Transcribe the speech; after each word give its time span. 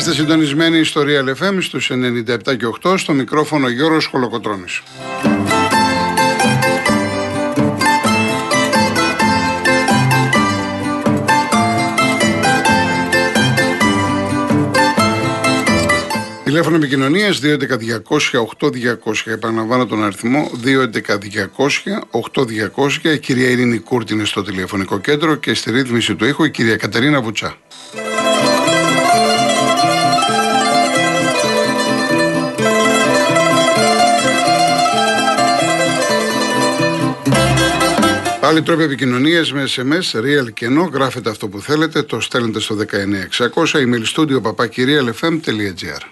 συντονισμένοι 0.00 0.84
στο 0.84 1.02
Real 1.04 1.34
FM 1.42 1.56
στους 1.60 1.90
97 1.90 2.56
και 2.56 2.66
8 2.82 2.98
στο 2.98 3.12
μικρόφωνο 3.12 3.68
Γιώργος 3.68 4.06
Χολοκοτρώνης. 4.06 4.82
Τηλέφωνο 16.44 16.76
επικοινωνίας 16.76 17.40
211-200-8200. 17.40 17.56
Επαναλαμβάνω 19.24 19.86
τον 19.86 20.04
αριθμό 20.04 20.50
211-200-8200. 20.64 23.14
Η 23.14 23.18
κυρία 23.18 23.50
Ειρήνη 23.50 23.78
Κούρτη 23.78 24.12
είναι 24.12 24.24
στο 24.24 24.42
τηλεφωνικό 24.42 24.98
κέντρο 24.98 25.34
και 25.34 25.54
στη 25.54 25.70
ρύθμιση 25.70 26.14
του 26.14 26.24
ήχου 26.24 26.44
η 26.44 26.50
κυρία 26.50 26.76
Κατερίνα 26.76 27.20
Βουτσά. 27.20 27.56
Άλλοι 38.46 38.62
τρόποι 38.62 38.82
επικοινωνίας 38.82 39.52
με 39.52 39.64
SMS, 39.76 40.18
real 40.20 40.52
κενό, 40.54 40.90
γράφετε 40.92 41.30
αυτό 41.30 41.48
που 41.48 41.60
θέλετε, 41.60 42.02
το 42.02 42.20
στέλνετε 42.20 42.60
στο 42.60 42.74
19600, 42.74 42.84
email 43.72 44.02
studio 44.14 44.40
papakirialfm.gr. 44.42 46.02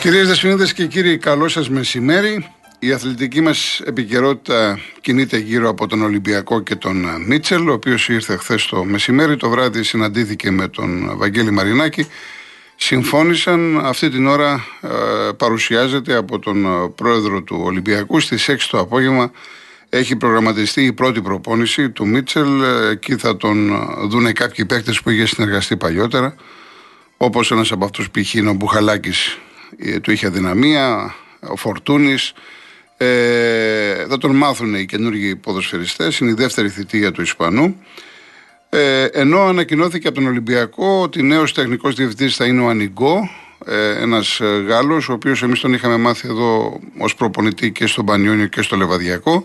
Κυρίες 0.00 0.28
Δεσποινίδες 0.28 0.72
και 0.72 0.86
κύριοι, 0.86 1.18
καλό 1.18 1.48
σας 1.48 1.70
μεσημέρι. 1.70 2.50
Η 2.78 2.92
αθλητική 2.92 3.40
μας 3.40 3.80
επικαιρότητα 3.84 4.78
κινείται 5.00 5.38
γύρω 5.38 5.68
από 5.68 5.86
τον 5.86 6.02
Ολυμπιακό 6.02 6.60
και 6.60 6.74
τον 6.74 7.06
Μίτσελ, 7.26 7.68
ο 7.68 7.72
οποίος 7.72 8.08
ήρθε 8.08 8.36
χθες 8.36 8.66
το 8.66 8.84
μεσημέρι, 8.84 9.36
το 9.36 9.48
βράδυ 9.48 9.82
συναντήθηκε 9.82 10.50
με 10.50 10.68
τον 10.68 11.16
Βαγγέλη 11.16 11.50
Μαρινάκη. 11.50 12.06
Συμφώνησαν, 12.76 13.80
αυτή 13.84 14.10
την 14.10 14.26
ώρα 14.26 14.64
ε, 14.80 14.88
παρουσιάζεται 15.36 16.14
από 16.14 16.38
τον 16.38 16.66
πρόεδρο 16.94 17.42
του 17.42 17.60
Ολυμπιακού 17.64 18.20
στις 18.20 18.50
6 18.50 18.56
το 18.70 18.78
απόγευμα 18.78 19.30
έχει 19.96 20.16
προγραμματιστεί 20.16 20.84
η 20.84 20.92
πρώτη 20.92 21.22
προπόνηση 21.22 21.90
του 21.90 22.06
Μίτσελ. 22.06 22.62
Εκεί 22.90 23.16
θα 23.16 23.36
τον 23.36 23.86
δούνε 24.08 24.32
κάποιοι 24.32 24.64
παίκτες 24.64 25.02
που 25.02 25.10
είχε 25.10 25.26
συνεργαστεί 25.26 25.76
παλιότερα. 25.76 26.34
Όπως 27.16 27.50
ένας 27.50 27.72
από 27.72 27.84
αυτούς 27.84 28.10
π.χ. 28.10 28.34
είναι 28.34 28.50
ο 28.50 28.52
Μπουχαλάκης 28.52 29.38
ε, 29.76 30.00
του 30.00 30.10
είχε 30.10 30.26
αδυναμία, 30.26 31.14
ο 31.40 31.56
Φορτούνης. 31.56 32.32
Ε, 33.04 34.06
θα 34.08 34.18
τον 34.18 34.36
μάθουν 34.36 34.74
οι 34.74 34.84
καινούργιοι 34.84 35.36
ποδοσφαιριστές, 35.36 36.18
είναι 36.18 36.30
η 36.30 36.34
δεύτερη 36.34 36.68
θητεία 36.68 37.12
του 37.12 37.22
Ισπανού. 37.22 37.76
Ε, 38.68 39.04
ενώ 39.04 39.40
ανακοινώθηκε 39.40 40.08
από 40.08 40.16
τον 40.16 40.26
Ολυμπιακό 40.26 41.00
ότι 41.00 41.22
νέος 41.22 41.52
τεχνικός 41.52 41.94
διευθυντής 41.94 42.36
θα 42.36 42.44
είναι 42.44 42.60
ο 42.60 42.68
Ανιγκό, 42.68 43.30
ε, 43.66 44.02
ένας 44.02 44.40
ε, 44.40 44.64
Γάλλος, 44.66 45.08
ο 45.08 45.12
οποίος 45.12 45.42
εμείς 45.42 45.60
τον 45.60 45.72
είχαμε 45.72 45.96
μάθει 45.96 46.28
εδώ 46.28 46.80
ως 46.98 47.14
προπονητή 47.14 47.72
και 47.72 47.86
στον 47.86 48.04
Πανιόνιο 48.04 48.46
και 48.46 48.62
στο 48.62 48.76
Λεβαδιακό. 48.76 49.44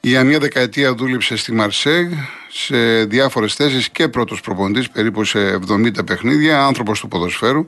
Για 0.00 0.24
μια 0.24 0.38
δεκαετία 0.38 0.94
δούλεψε 0.94 1.36
στη 1.36 1.52
Μαρσέγ 1.52 2.12
σε 2.48 3.04
διάφορες 3.04 3.54
θέσεις 3.54 3.88
και 3.88 4.08
πρώτος 4.08 4.40
προπονητής, 4.40 4.90
περίπου 4.90 5.24
σε 5.24 5.58
70 5.68 6.04
παιχνίδια, 6.06 6.64
άνθρωπος 6.64 7.00
του 7.00 7.08
ποδοσφαίρου. 7.08 7.66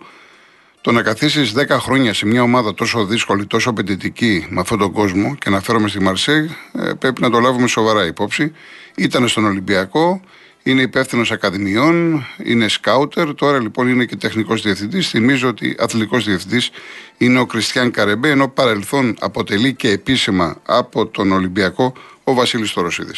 Το 0.81 0.93
να 0.93 1.03
καθίσεις 1.03 1.53
10 1.57 1.69
χρόνια 1.69 2.15
σε 2.15 2.27
μια 2.27 2.43
ομάδα 2.43 2.75
τόσο 2.75 3.05
δύσκολη, 3.05 3.47
τόσο 3.47 3.71
απαιτητική 3.71 4.47
με 4.51 4.61
αυτόν 4.61 4.79
τον 4.79 4.93
κόσμο 4.93 5.35
και 5.35 5.51
να 5.51 5.61
φέρομαι 5.61 5.89
στη 5.89 6.01
Μαρσέγ, 6.01 6.51
ε, 6.73 6.93
πρέπει 6.99 7.21
να 7.21 7.31
το 7.31 7.41
λάβουμε 7.41 7.67
σοβαρά 7.67 8.07
υπόψη. 8.07 8.53
Ήταν 8.97 9.29
στον 9.29 9.45
Ολυμπιακό, 9.45 10.21
είναι 10.63 10.83
υπεύθυνος 10.83 11.31
ακαδημιών, 11.31 12.27
είναι 12.45 12.69
σκάουτερ, 12.69 13.35
τώρα 13.35 13.59
λοιπόν 13.61 13.89
είναι 13.89 14.05
και 14.05 14.17
τεχνικός 14.17 14.63
διευθυντής. 14.63 15.09
Θυμίζω 15.09 15.49
ότι 15.49 15.77
αθλητικός 15.79 16.25
διευθυντής 16.25 16.71
είναι 17.19 17.39
ο 17.39 17.47
Κριστιαν 17.47 17.91
Καρεμπέ, 17.91 18.31
ενώ 18.31 18.49
παρελθόν 18.49 19.17
αποτελεί 19.21 19.75
και 19.75 19.89
επίσημα 19.91 20.61
από 20.67 21.07
τον 21.07 21.33
Ολυμπιακό 21.33 21.93
ο 22.25 22.35
Βασίλης 22.35 22.73
Τωροσίδη. 22.73 23.13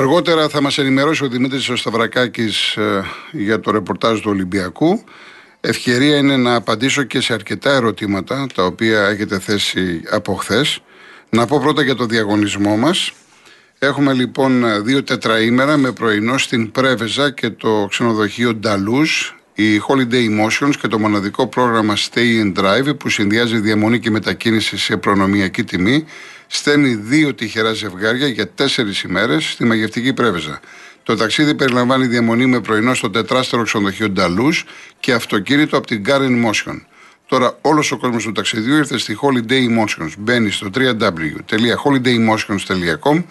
Αργότερα 0.00 0.48
θα 0.48 0.60
μας 0.60 0.78
ενημερώσει 0.78 1.24
ο 1.24 1.28
Δημήτρης 1.28 1.68
ο 1.68 1.76
Σταυρακάκης 1.76 2.76
ε, 2.76 3.04
για 3.32 3.60
το 3.60 3.70
ρεπορτάζ 3.70 4.20
του 4.20 4.30
Ολυμπιακού. 4.30 5.04
Ευκαιρία 5.60 6.16
είναι 6.16 6.36
να 6.36 6.54
απαντήσω 6.54 7.02
και 7.02 7.20
σε 7.20 7.32
αρκετά 7.32 7.70
ερωτήματα 7.70 8.46
τα 8.54 8.64
οποία 8.64 9.06
έχετε 9.06 9.38
θέσει 9.38 10.02
από 10.10 10.34
χθες. 10.34 10.82
Να 11.30 11.46
πω 11.46 11.60
πρώτα 11.60 11.82
για 11.82 11.94
το 11.94 12.06
διαγωνισμό 12.06 12.76
μας. 12.76 13.12
Έχουμε 13.78 14.12
λοιπόν 14.12 14.84
δύο 14.84 15.02
τετραήμερα 15.02 15.76
με 15.76 15.92
πρωινό 15.92 16.38
στην 16.38 16.70
Πρέβεζα 16.70 17.30
και 17.30 17.50
το 17.50 17.86
ξενοδοχείο 17.90 18.54
Νταλούς, 18.54 19.36
η 19.54 19.82
Holiday 19.88 20.28
Emotions 20.30 20.74
και 20.80 20.88
το 20.88 20.98
μοναδικό 20.98 21.46
πρόγραμμα 21.46 21.94
Stay 21.96 22.44
and 22.44 22.58
Drive 22.58 22.98
που 22.98 23.08
συνδυάζει 23.08 23.58
διαμονή 23.58 23.98
και 23.98 24.10
μετακίνηση 24.10 24.78
σε 24.78 24.96
προνομιακή 24.96 25.64
τιμή 25.64 26.04
στέλνει 26.52 26.94
δύο 26.94 27.34
τυχερά 27.34 27.72
ζευγάρια 27.72 28.26
για 28.26 28.48
τέσσερις 28.48 29.02
ημέρες 29.02 29.50
στη 29.50 29.64
μαγευτική 29.64 30.12
Πρέβεζα. 30.12 30.60
Το 31.02 31.16
ταξίδι 31.16 31.54
περιλαμβάνει 31.54 32.06
διαμονή 32.06 32.46
με 32.46 32.60
πρωινό 32.60 32.94
στο 32.94 33.10
τετράστερο 33.10 33.62
ξενοδοχείο 33.62 34.08
Νταλούς 34.08 34.64
και 35.00 35.12
αυτοκίνητο 35.12 35.76
από 35.76 35.86
την 35.86 36.02
Garen 36.06 36.46
Motion. 36.46 36.80
Τώρα 37.26 37.58
όλος 37.60 37.92
ο 37.92 37.98
κόσμος 37.98 38.24
του 38.24 38.32
ταξιδιού 38.32 38.76
ήρθε 38.76 38.98
στη 38.98 39.18
Holiday 39.22 39.68
Emotions. 39.68 40.12
Μπαίνει 40.18 40.50
στο 40.50 40.70
www.holidaymotions.com 40.74 43.22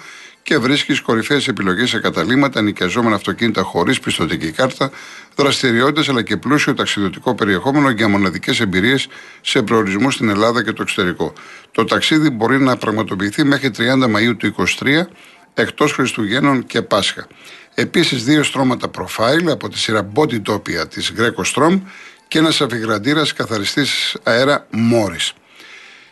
και 0.44 0.58
βρίσκεις 0.58 1.02
κορυφαίες 1.02 1.48
επιλογές 1.48 1.90
σε 1.90 2.00
καταλήμματα, 2.00 2.62
νοικιαζόμενα 2.62 3.16
αυτοκίνητα 3.16 3.62
χωρίς 3.62 4.00
πιστοτική 4.00 4.52
κάρτα, 4.52 4.92
δραστηριότητες 5.36 6.10
αλλά 6.10 6.22
και 6.22 6.38
πλούσιο 6.38 6.74
ταξιδιωτικό 6.74 7.36
περιεχόμενο 7.36 7.90
για 7.90 8.08
μοναδικές 8.08 8.60
εμπειρίες 8.60 9.08
σε 9.42 9.62
προορισμούς 9.62 10.14
στην 10.14 10.30
Ελλάδα 10.30 10.64
και 10.64 10.72
το 10.72 10.82
εξωτερικό. 10.82 11.34
Το 11.72 11.84
ταξίδι 11.84 12.30
μπορεί 12.30 12.60
να 12.60 12.78
πραγματοποιηθεί 12.78 13.44
μέχρι 13.44 13.72
30 13.78 14.08
Μαου 14.10 14.38
του 14.38 14.56
2023 14.80 15.08
εκτός 15.54 15.92
Χριστουγέννων 15.92 16.66
και 16.66 16.82
Πάσχα. 16.82 17.28
Επίσης, 17.74 18.24
δύο 18.24 18.44
στρώματα 18.44 18.88
προφάιλ 18.88 19.50
από 19.50 19.70
τη 19.70 19.78
σειρά 19.78 20.12
Body 20.16 20.42
Topia 20.48 20.90
της 20.90 21.14
Greco 21.18 21.44
Strom 21.54 21.82
και 22.28 22.38
ένας 22.38 22.62
αφιγραντήρας 22.62 23.34
καθαριστής 23.34 24.18
αέρα 24.24 24.68
Morris. 24.72 25.32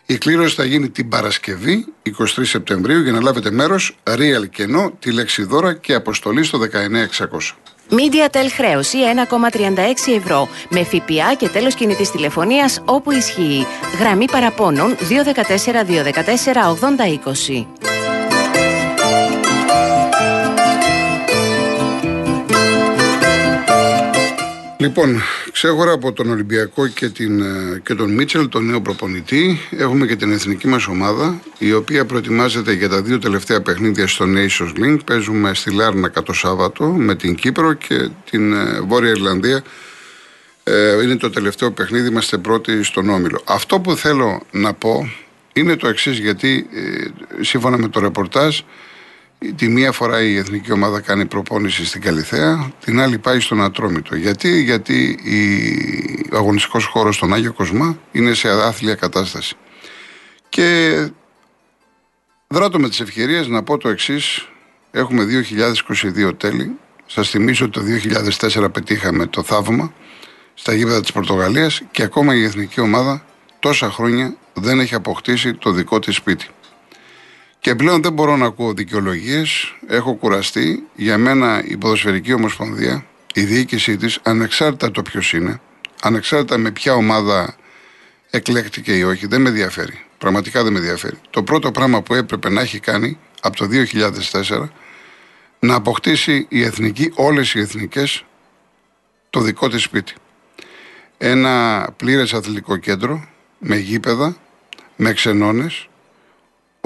Η 0.10 0.18
κλήρωση 0.18 0.56
θα 0.56 0.66
γίνει 0.66 0.90
την 0.90 1.10
Παρασκευή, 1.10 1.86
23 2.04 2.12
Σεπτεμβρίου, 2.42 3.02
για 3.02 3.12
να 3.12 3.22
λάβετε 3.22 3.52
μέρος, 3.52 3.98
real 4.04 4.50
κενό, 4.50 4.92
τη 5.00 5.12
λέξη 5.12 5.44
δώρα 5.44 5.74
και 5.74 5.94
αποστολή 5.94 6.44
στο 6.44 6.58
19600. 6.58 7.56
MediaTel 7.90 8.48
χρέωση 8.56 8.98
1,36 9.30 10.16
ευρώ 10.16 10.48
με 10.70 10.84
ΦΠΑ 10.84 11.34
και 11.38 11.50
τέλος 11.50 11.76
κινητής 11.76 12.12
τηλεφωνίας 12.12 12.82
όπου 12.86 13.12
ισχύει. 13.12 13.66
Γραμμή 14.00 14.26
παραπώνων 14.26 14.96
214 14.96 15.84
214 15.84 16.68
8020. 16.68 17.97
Λοιπόν, 24.80 25.22
ξέχωρα 25.52 25.92
από 25.92 26.14
τον 26.14 26.30
Ολυμπιακό 26.30 26.88
και, 26.88 27.10
την, 27.10 27.42
ε, 27.42 27.82
και 27.86 27.94
τον 27.94 28.14
Μίτσελ, 28.14 28.50
τον 28.50 28.66
νέο 28.66 28.82
προπονητή, 28.82 29.60
έχουμε 29.78 30.06
και 30.06 30.16
την 30.16 30.32
εθνική 30.32 30.68
μας 30.68 30.88
ομάδα, 30.88 31.42
η 31.58 31.74
οποία 31.74 32.06
προετοιμάζεται 32.06 32.74
για 32.74 32.90
τα 32.90 33.02
δύο 33.02 33.20
τελευταία 33.20 33.62
παιχνίδια 33.62 34.08
στο 34.08 34.26
Nations 34.28 34.84
Link. 34.84 34.98
Παίζουμε 35.06 35.54
στη 35.54 35.74
Λάρνακα 35.74 36.24
το 36.24 36.34
Σάββατο 36.34 36.86
με 36.86 37.16
την 37.16 37.36
Κύπρο 37.36 37.74
και 37.74 38.10
την 38.30 38.54
ε, 38.54 38.82
Βόρεια 38.88 39.10
Ιρλανδία. 39.10 39.64
Ε, 40.64 41.04
είναι 41.04 41.16
το 41.16 41.30
τελευταίο 41.30 41.72
παιχνίδι, 41.72 42.08
είμαστε 42.08 42.38
πρώτοι 42.38 42.84
στον 42.84 43.10
Όμιλο. 43.10 43.42
Αυτό 43.46 43.80
που 43.80 43.96
θέλω 43.96 44.42
να 44.52 44.74
πω 44.74 45.10
είναι 45.54 45.76
το 45.76 45.88
εξής 45.88 46.20
γιατί 46.20 46.68
σύμφωνα 47.42 47.78
με 47.78 47.88
το 47.88 48.00
ρεπορτάζ, 48.00 48.60
Τη 49.56 49.68
μία 49.68 49.92
φορά 49.92 50.22
η 50.22 50.38
εθνική 50.38 50.72
ομάδα 50.72 51.00
κάνει 51.00 51.26
προπόνηση 51.26 51.86
στην 51.86 52.02
Καλιθέα, 52.02 52.72
την 52.86 53.00
άλλη 53.00 53.18
πάει 53.18 53.40
στον 53.40 53.64
Ατρόμητο. 53.64 54.16
Γιατί, 54.16 54.62
Γιατί 54.62 55.20
ο 56.32 56.38
αγωνιστικός 56.38 56.86
χώρος 56.86 57.16
στον 57.16 57.34
Άγιο 57.34 57.54
Κοσμά 57.54 58.00
είναι 58.12 58.34
σε 58.34 58.50
άθλια 58.50 58.96
κατάσταση. 58.96 59.56
Και 60.50 61.10
δράτω 62.48 62.80
με 62.80 62.90
τις 62.90 63.00
ευκαιρίες 63.00 63.48
να 63.48 63.64
πω 63.64 63.78
το 63.78 63.90
εξής. 63.90 64.48
Έχουμε 64.92 65.24
2022 65.24 66.38
τέλη. 66.38 66.72
Σας 67.06 67.30
θυμίσω 67.30 67.66
ότι 67.66 67.80
το 67.80 67.82
2004 68.66 68.72
πετύχαμε 68.72 69.26
το 69.26 69.44
θαύμα 69.44 69.94
στα 70.54 70.74
γήπεδα 70.74 71.02
της 71.02 71.12
Πορτογαλίας 71.12 71.82
και 71.92 72.04
ακόμα 72.04 72.36
η 72.36 72.44
εθνική 72.44 72.80
ομάδα 72.80 73.26
τόσα 73.60 73.92
χρόνια 73.92 74.36
δεν 74.54 74.80
έχει 74.80 74.96
αποκτήσει 74.96 75.54
το 75.54 75.72
δικό 75.72 76.00
της 76.00 76.16
σπίτι. 76.16 76.48
Και 77.60 77.76
πλέον 77.76 78.02
δεν 78.02 78.14
μπορώ 78.14 78.38
να 78.38 78.46
ακούω 78.46 78.74
δικαιολογίες. 78.74 79.76
Έχω 79.88 80.14
κουραστεί. 80.14 80.84
Για 80.96 81.18
μένα 81.18 81.64
η 81.66 81.78
Ποδοσφαιρική 81.78 82.34
Ομοσπονδία, 82.34 83.06
η 83.34 83.44
διοίκησή 83.44 83.98
της, 83.98 84.20
ανεξάρτητα 84.24 84.92
το 84.92 85.02
ποιος 85.02 85.34
είναι, 85.34 85.62
ανεξάρτητα 86.02 86.58
με 86.58 86.72
ποια 86.72 86.94
ομάδα 86.94 87.56
εκλέκτηκε 88.30 88.98
ή 88.98 89.04
όχι, 89.04 89.28
δεν 89.28 89.42
με 89.42 89.50
ενδιαφέρει. 89.50 90.00
Πραγματικά 90.18 90.64
δεν 90.64 90.74
με 90.74 90.80
ενδιαφέρει. 90.80 91.18
Το 91.30 91.44
πρώτο 91.44 91.72
πράγμα 91.72 92.02
που 92.02 92.14
έπρεπε 92.14 92.50
να 92.50 92.62
έχει 92.62 92.80
κάνει 92.80 93.18
από 93.42 93.56
το 93.56 93.68
2004 94.32 94.70
να 95.60 95.76
αποκτήσει 95.76 96.46
η 96.50 96.64
εθνική, 96.64 97.12
όλες 97.16 97.54
οι 97.54 97.60
εθνικές, 97.60 98.24
το 99.30 99.40
δικό 99.40 99.70
της 99.70 99.84
σπίτι. 99.84 100.14
Ένα 101.18 101.88
πλήρες 101.98 102.34
αθλητικό 102.34 102.78
κέντρο, 102.78 103.28
με 103.58 103.76
γήπεδα, 103.76 104.38
με 104.96 105.14
ξενώνες, 105.14 105.90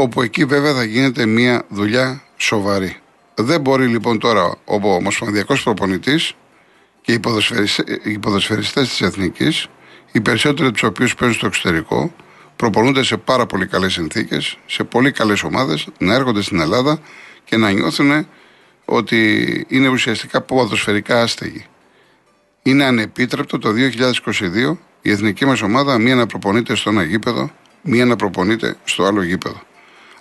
όπου 0.02 0.22
εκεί 0.22 0.46
βέβαια 0.46 0.74
θα 0.74 0.84
γίνεται 0.84 1.26
μια 1.26 1.64
δουλειά 1.70 2.24
σοβαρή. 2.38 2.98
Δεν 3.36 3.62
μπορεί 3.62 3.88
λοιπόν 3.88 4.20
τώρα 4.20 4.46
ο 4.66 4.94
ομοσπονδιακός 4.94 5.64
προπονητής 5.64 6.34
και 7.02 7.20
οι 8.04 8.20
ποδοσφαιριστές 8.20 8.90
της 8.90 9.02
εθνικής, 9.02 9.68
οι 10.12 10.22
περισσότεροι 10.22 10.68
από 10.68 10.74
τους 10.78 10.84
οποίους 10.84 11.16
παίζουν 11.16 11.38
στο 11.38 11.46
εξωτερικό, 11.46 12.14
προπονούνται 12.56 13.04
σε 13.04 13.18
πάρα 13.18 13.46
πολύ 13.46 13.68
καλές 13.68 13.94
συνθήκες, 13.94 14.58
σε 14.66 14.84
πολύ 14.84 15.12
καλές 15.12 15.44
ομάδες, 15.44 15.88
να 15.98 16.14
έρχονται 16.14 16.42
στην 16.42 16.60
Ελλάδα 16.60 17.00
και 17.44 17.58
να 17.58 17.72
νιώθουν 17.72 18.28
ότι 18.86 19.66
είναι 19.70 19.88
ουσιαστικά 19.88 20.42
ποδοσφαιρικά 20.42 21.22
άστεγοι. 21.22 21.66
Είναι 22.64 22.84
ανεπίτρεπτο 22.84 23.58
το 23.58 23.70
2022 23.72 24.78
η 25.02 25.12
εθνική 25.12 25.46
μας 25.46 25.62
ομάδα 25.62 25.98
μία 25.98 26.16
να 26.16 26.26
προπονείται 26.26 26.76
στο 26.76 26.90
ένα 26.90 27.04
γήπεδο, 27.04 27.52
μία 27.82 28.06
να 28.06 28.16
προπονείται 28.16 28.76
στο 28.84 29.04
άλλο 29.04 29.24
γήπεδο. 29.24 29.62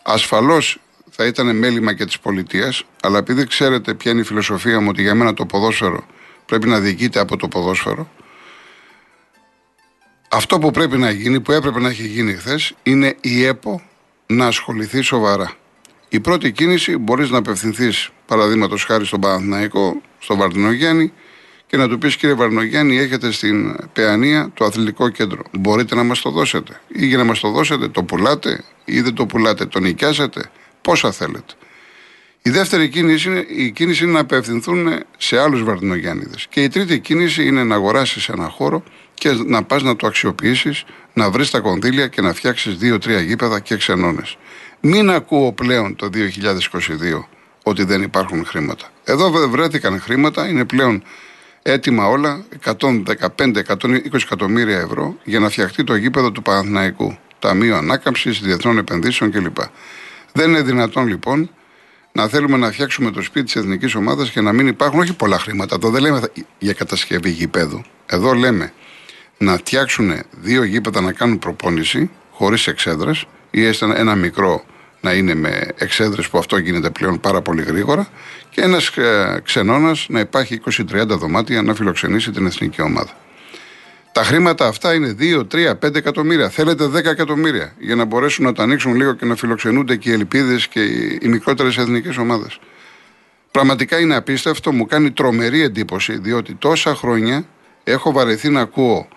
Ασφαλώς 0.03 0.81
θα 1.11 1.27
ήταν 1.27 1.57
μέλημα 1.57 1.95
και 1.95 2.05
της 2.05 2.19
πολιτείας, 2.19 2.85
αλλά 3.03 3.19
επειδή 3.19 3.47
ξέρετε 3.47 3.95
ποια 3.95 4.11
είναι 4.11 4.21
η 4.21 4.25
φιλοσοφία 4.25 4.81
μου 4.81 4.89
ότι 4.91 5.03
για 5.03 5.15
μένα 5.15 5.35
το 5.35 5.47
ποδόσφαιρο 5.47 6.07
πρέπει 6.47 6.69
να 6.69 6.81
διοικείται 6.81 7.21
από 7.21 7.37
το 7.37 7.49
ποδόσφαιρο, 7.49 8.11
αυτό 10.33 10.59
που 10.59 10.71
πρέπει 10.71 10.99
να 10.99 11.11
γίνει, 11.11 11.41
που 11.41 11.53
έπρεπε 11.53 11.81
να 11.81 11.89
έχει 11.89 12.07
γίνει 12.07 12.35
χθες, 12.35 12.75
είναι 12.83 13.17
η 13.21 13.45
ΕΠΟ 13.45 13.83
να 14.27 14.47
ασχοληθεί 14.47 15.01
σοβαρά. 15.01 15.53
Η 16.09 16.21
πρώτη 16.21 16.53
κίνηση 16.53 16.97
μπορείς 16.97 17.31
να 17.31 17.39
απευθυνθείς, 17.39 18.11
παραδείγματος 18.27 18.85
χάρη 18.85 19.05
στον 19.05 19.21
Παναθηναϊκό, 19.21 20.01
στον 20.19 20.39
Βαρδινογιάννη 20.39 21.13
και 21.71 21.77
να 21.77 21.89
του 21.89 21.99
πεις 21.99 22.17
κύριε 22.17 22.35
Βαρδινογιάννη, 22.35 22.99
έχετε 22.99 23.31
στην 23.31 23.77
Παιανία 23.93 24.51
το 24.55 24.65
αθλητικό 24.65 25.09
κέντρο. 25.09 25.43
Μπορείτε 25.53 25.95
να 25.95 26.03
μας 26.03 26.21
το 26.21 26.31
δώσετε. 26.31 26.81
Ή 26.89 27.07
για 27.07 27.17
να 27.17 27.25
μας 27.25 27.41
το 27.41 27.51
δώσετε, 27.51 27.89
το 27.89 28.03
πουλάτε 28.03 28.65
ή 28.85 29.01
δεν 29.01 29.15
το 29.15 29.27
πουλάτε, 29.27 29.67
το 29.67 29.81
νοικιάζετε. 29.81 30.51
Πόσα 30.81 31.13
θέλετε. 31.13 31.55
Η 32.43 32.51
δεύτερη 32.51 32.89
κίνηση 32.89 33.29
είναι, 33.29 33.45
η 33.49 33.71
κίνηση 33.71 34.05
είναι 34.05 34.13
να 34.13 34.21
απευθυνθούν 34.21 35.03
σε 35.17 35.39
άλλους 35.39 35.63
Βαρδινογιάννηδε. 35.63 36.35
Και 36.49 36.63
η 36.63 36.69
τρίτη 36.69 36.99
κίνηση 36.99 37.47
είναι 37.47 37.65
να 37.65 37.75
αγοράσεις 37.75 38.29
ένα 38.29 38.49
χώρο 38.49 38.83
και 39.15 39.31
να 39.47 39.63
πας 39.63 39.83
να 39.83 39.97
το 39.97 40.07
αξιοποιήσεις, 40.07 40.85
να 41.13 41.31
βρεις 41.31 41.51
τα 41.51 41.61
κονδύλια 41.61 42.07
και 42.07 42.21
να 42.21 42.33
φτιάξεις 42.33 42.77
δύο-τρία 42.77 43.21
γήπεδα 43.21 43.61
και 43.61 43.77
ξενώνες. 43.77 44.37
Μην 44.81 45.11
ακούω 45.11 45.53
πλέον 45.53 45.97
το 45.97 46.09
2022 46.09 47.29
ότι 47.63 47.85
δεν 47.85 48.03
υπάρχουν 48.03 48.45
χρήματα. 48.45 48.89
Εδώ 49.05 49.49
βρέθηκαν 49.49 50.01
χρήματα, 50.01 50.49
είναι 50.49 50.65
πλέον 50.65 51.03
έτοιμα 51.63 52.07
όλα, 52.07 52.45
115-120 52.65 54.23
εκατομμύρια 54.25 54.79
ευρώ 54.79 55.17
για 55.25 55.41
να 55.41 55.49
φτιαχτεί 55.49 55.85
το 55.85 55.95
γήπεδο 55.95 56.31
του 56.33 56.43
Παναθηναϊκού. 56.43 57.19
Ταμείο 57.39 57.77
Ανάκαμψης, 57.77 58.41
Διεθνών 58.41 58.79
Επενδύσεων 58.79 59.31
κλπ. 59.31 59.57
Δεν 60.33 60.49
είναι 60.49 60.63
δυνατόν 60.63 61.07
λοιπόν 61.07 61.51
να 62.13 62.29
θέλουμε 62.29 62.57
να 62.57 62.73
φτιάξουμε 62.73 63.11
το 63.11 63.23
σπίτι 63.23 63.45
της 63.45 63.57
εθνικής 63.57 63.95
ομάδας 63.95 64.31
και 64.31 64.41
να 64.41 64.53
μην 64.53 64.67
υπάρχουν 64.67 65.01
όχι 65.01 65.13
πολλά 65.13 65.39
χρήματα. 65.39 65.75
Εδώ 65.75 65.91
δεν 65.91 66.03
λέμε 66.03 66.21
για 66.59 66.73
κατασκευή 66.73 67.31
γηπέδου. 67.31 67.83
Εδώ 68.07 68.33
λέμε 68.33 68.73
να 69.39 69.57
φτιάξουν 69.57 70.13
δύο 70.31 70.63
γήπεδα 70.65 71.01
να 71.01 71.13
κάνουν 71.13 71.39
προπόνηση 71.39 72.11
χωρίς 72.31 72.67
εξέδρες 72.67 73.27
ή 73.51 73.65
έστω 73.65 73.93
ένα 73.97 74.15
μικρό 74.15 74.65
να 75.01 75.13
είναι 75.13 75.35
με 75.35 75.69
εξέδρες 75.79 76.29
που 76.29 76.39
αυτό 76.39 76.59
γίνεται 76.59 76.91
πλέον 76.91 77.21
πάρα 77.21 77.43
πολύ 77.43 77.63
γρήγορα 77.63 78.09
και 78.51 78.61
ένας 78.61 78.97
ε, 78.97 79.41
ξενώνας 79.45 80.07
να 80.09 80.21
υπάρχει 80.21 80.61
20-30 80.93 81.07
δωμάτια 81.07 81.63
να 81.63 81.75
φιλοξενήσει 81.75 82.31
την 82.31 82.47
εθνική 82.47 82.83
ομάδα. 82.83 83.11
Τα 84.13 84.23
χρήματα 84.23 84.67
αυτά 84.67 84.95
είναι 84.95 85.17
2, 85.21 85.47
3, 85.53 85.79
5 85.87 85.95
εκατομμύρια. 85.95 86.49
Θέλετε 86.49 86.87
10 86.87 87.05
εκατομμύρια 87.05 87.75
για 87.79 87.95
να 87.95 88.05
μπορέσουν 88.05 88.45
να 88.45 88.53
τα 88.53 88.63
ανοίξουν 88.63 88.95
λίγο 88.95 89.13
και 89.13 89.25
να 89.25 89.37
φιλοξενούνται 89.37 89.97
και 89.97 90.11
οι 90.11 90.13
ελπίδες 90.13 90.69
και 90.69 90.81
οι 91.21 91.29
μικρότερες 91.29 91.77
εθνικές 91.79 92.17
ομάδες. 92.17 92.59
Πραγματικά 93.51 93.99
είναι 93.99 94.17
απίστευτο, 94.17 94.73
μου 94.73 94.87
κάνει 94.87 95.11
τρομερή 95.11 95.63
εντύπωση, 95.63 96.19
διότι 96.19 96.55
τόσα 96.55 96.95
χρόνια 96.95 97.45
έχω 97.85 98.13
βαρεθεί 98.13 98.49
να 98.49 98.61
ακούω 98.61 99.09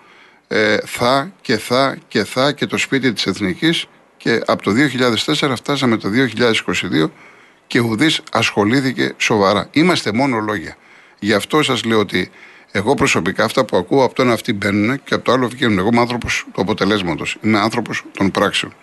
ε, 0.48 0.76
θα 0.84 1.32
και 1.40 1.56
θα 1.56 1.96
και 2.08 2.24
θα 2.24 2.52
και 2.52 2.66
το 2.66 2.78
σπίτι 2.78 3.12
της 3.12 3.26
Εθνικής 3.26 3.86
και 4.24 4.42
από 4.46 4.62
το 4.62 4.72
2004 5.34 5.52
φτάσαμε 5.56 5.96
το 5.96 6.08
2022 7.04 7.10
και 7.66 7.80
ουδής 7.80 8.20
ασχολήθηκε 8.32 9.14
σοβαρά. 9.16 9.68
Είμαστε 9.72 10.12
μόνο 10.12 10.38
λόγια. 10.38 10.76
Γι' 11.18 11.32
αυτό 11.32 11.62
σας 11.62 11.84
λέω 11.84 11.98
ότι 11.98 12.30
εγώ 12.70 12.94
προσωπικά 12.94 13.44
αυτά 13.44 13.64
που 13.64 13.76
ακούω 13.76 14.04
από 14.04 14.14
το 14.14 14.22
ένα 14.22 14.32
αυτοί 14.32 14.52
μπαίνουν 14.52 15.02
και 15.04 15.14
από 15.14 15.24
το 15.24 15.32
άλλο 15.32 15.48
βγαίνουν. 15.48 15.78
Εγώ 15.78 15.88
είμαι 15.92 16.00
άνθρωπος 16.00 16.46
του 16.52 16.60
αποτελέσματος. 16.60 17.36
Είμαι 17.42 17.58
άνθρωπος 17.58 18.04
των 18.16 18.30
πράξεων. 18.30 18.74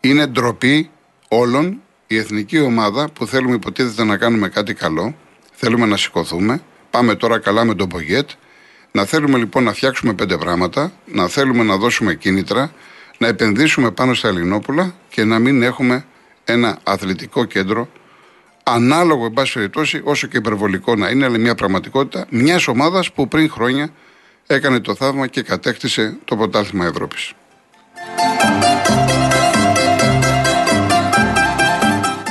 Είναι 0.00 0.26
ντροπή 0.26 0.90
όλων 1.28 1.80
η 2.06 2.16
εθνική 2.16 2.60
ομάδα 2.60 3.10
που 3.10 3.26
θέλουμε 3.26 3.54
υποτίθεται 3.54 4.04
να 4.04 4.16
κάνουμε 4.16 4.48
κάτι 4.48 4.74
καλό. 4.74 5.14
Θέλουμε 5.52 5.86
να 5.86 5.96
σηκωθούμε. 5.96 6.62
Πάμε 6.90 7.14
τώρα 7.14 7.38
καλά 7.38 7.64
με 7.64 7.74
τον 7.74 7.88
Πογέτ. 7.88 8.30
Να 8.92 9.04
θέλουμε 9.04 9.38
λοιπόν 9.38 9.64
να 9.64 9.72
φτιάξουμε 9.72 10.12
πέντε 10.12 10.36
πράγματα. 10.36 10.92
Να 11.04 11.28
θέλουμε 11.28 11.62
να 11.62 11.76
δώσουμε 11.76 12.14
κίνητρα 12.14 12.72
να 13.18 13.26
επενδύσουμε 13.26 13.90
πάνω 13.90 14.14
στα 14.14 14.28
Ελληνόπουλα 14.28 14.94
και 15.08 15.24
να 15.24 15.38
μην 15.38 15.62
έχουμε 15.62 16.04
ένα 16.44 16.78
αθλητικό 16.82 17.44
κέντρο 17.44 17.88
ανάλογο, 18.62 19.24
εν 19.24 19.32
πάση 19.32 19.52
περιπτώσει, 19.52 20.00
όσο 20.04 20.26
και 20.26 20.36
υπερβολικό 20.36 20.94
να 20.94 21.08
είναι, 21.08 21.24
αλλά 21.24 21.38
μια 21.38 21.54
πραγματικότητα 21.54 22.26
μιας 22.30 22.68
ομάδας 22.68 23.12
που 23.12 23.28
πριν 23.28 23.50
χρόνια 23.50 23.88
έκανε 24.46 24.80
το 24.80 24.94
θαύμα 24.94 25.26
και 25.26 25.42
κατέκτησε 25.42 26.18
το 26.24 26.36
πρωτάθλημα 26.36 26.86
Ευρώπης. 26.86 27.32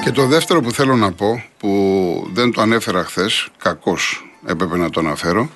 Και 0.03 0.11
το 0.11 0.25
δεύτερο 0.25 0.61
που 0.61 0.71
θέλω 0.71 0.95
να 0.95 1.11
πω, 1.11 1.43
που 1.57 2.29
δεν 2.33 2.51
το 2.51 2.61
ανέφερα 2.61 3.03
χθες, 3.03 3.47
κακώς 3.57 4.25
έπρεπε 4.45 4.77
να 4.77 4.89
το 4.89 4.99
αναφέρω, 4.99 5.49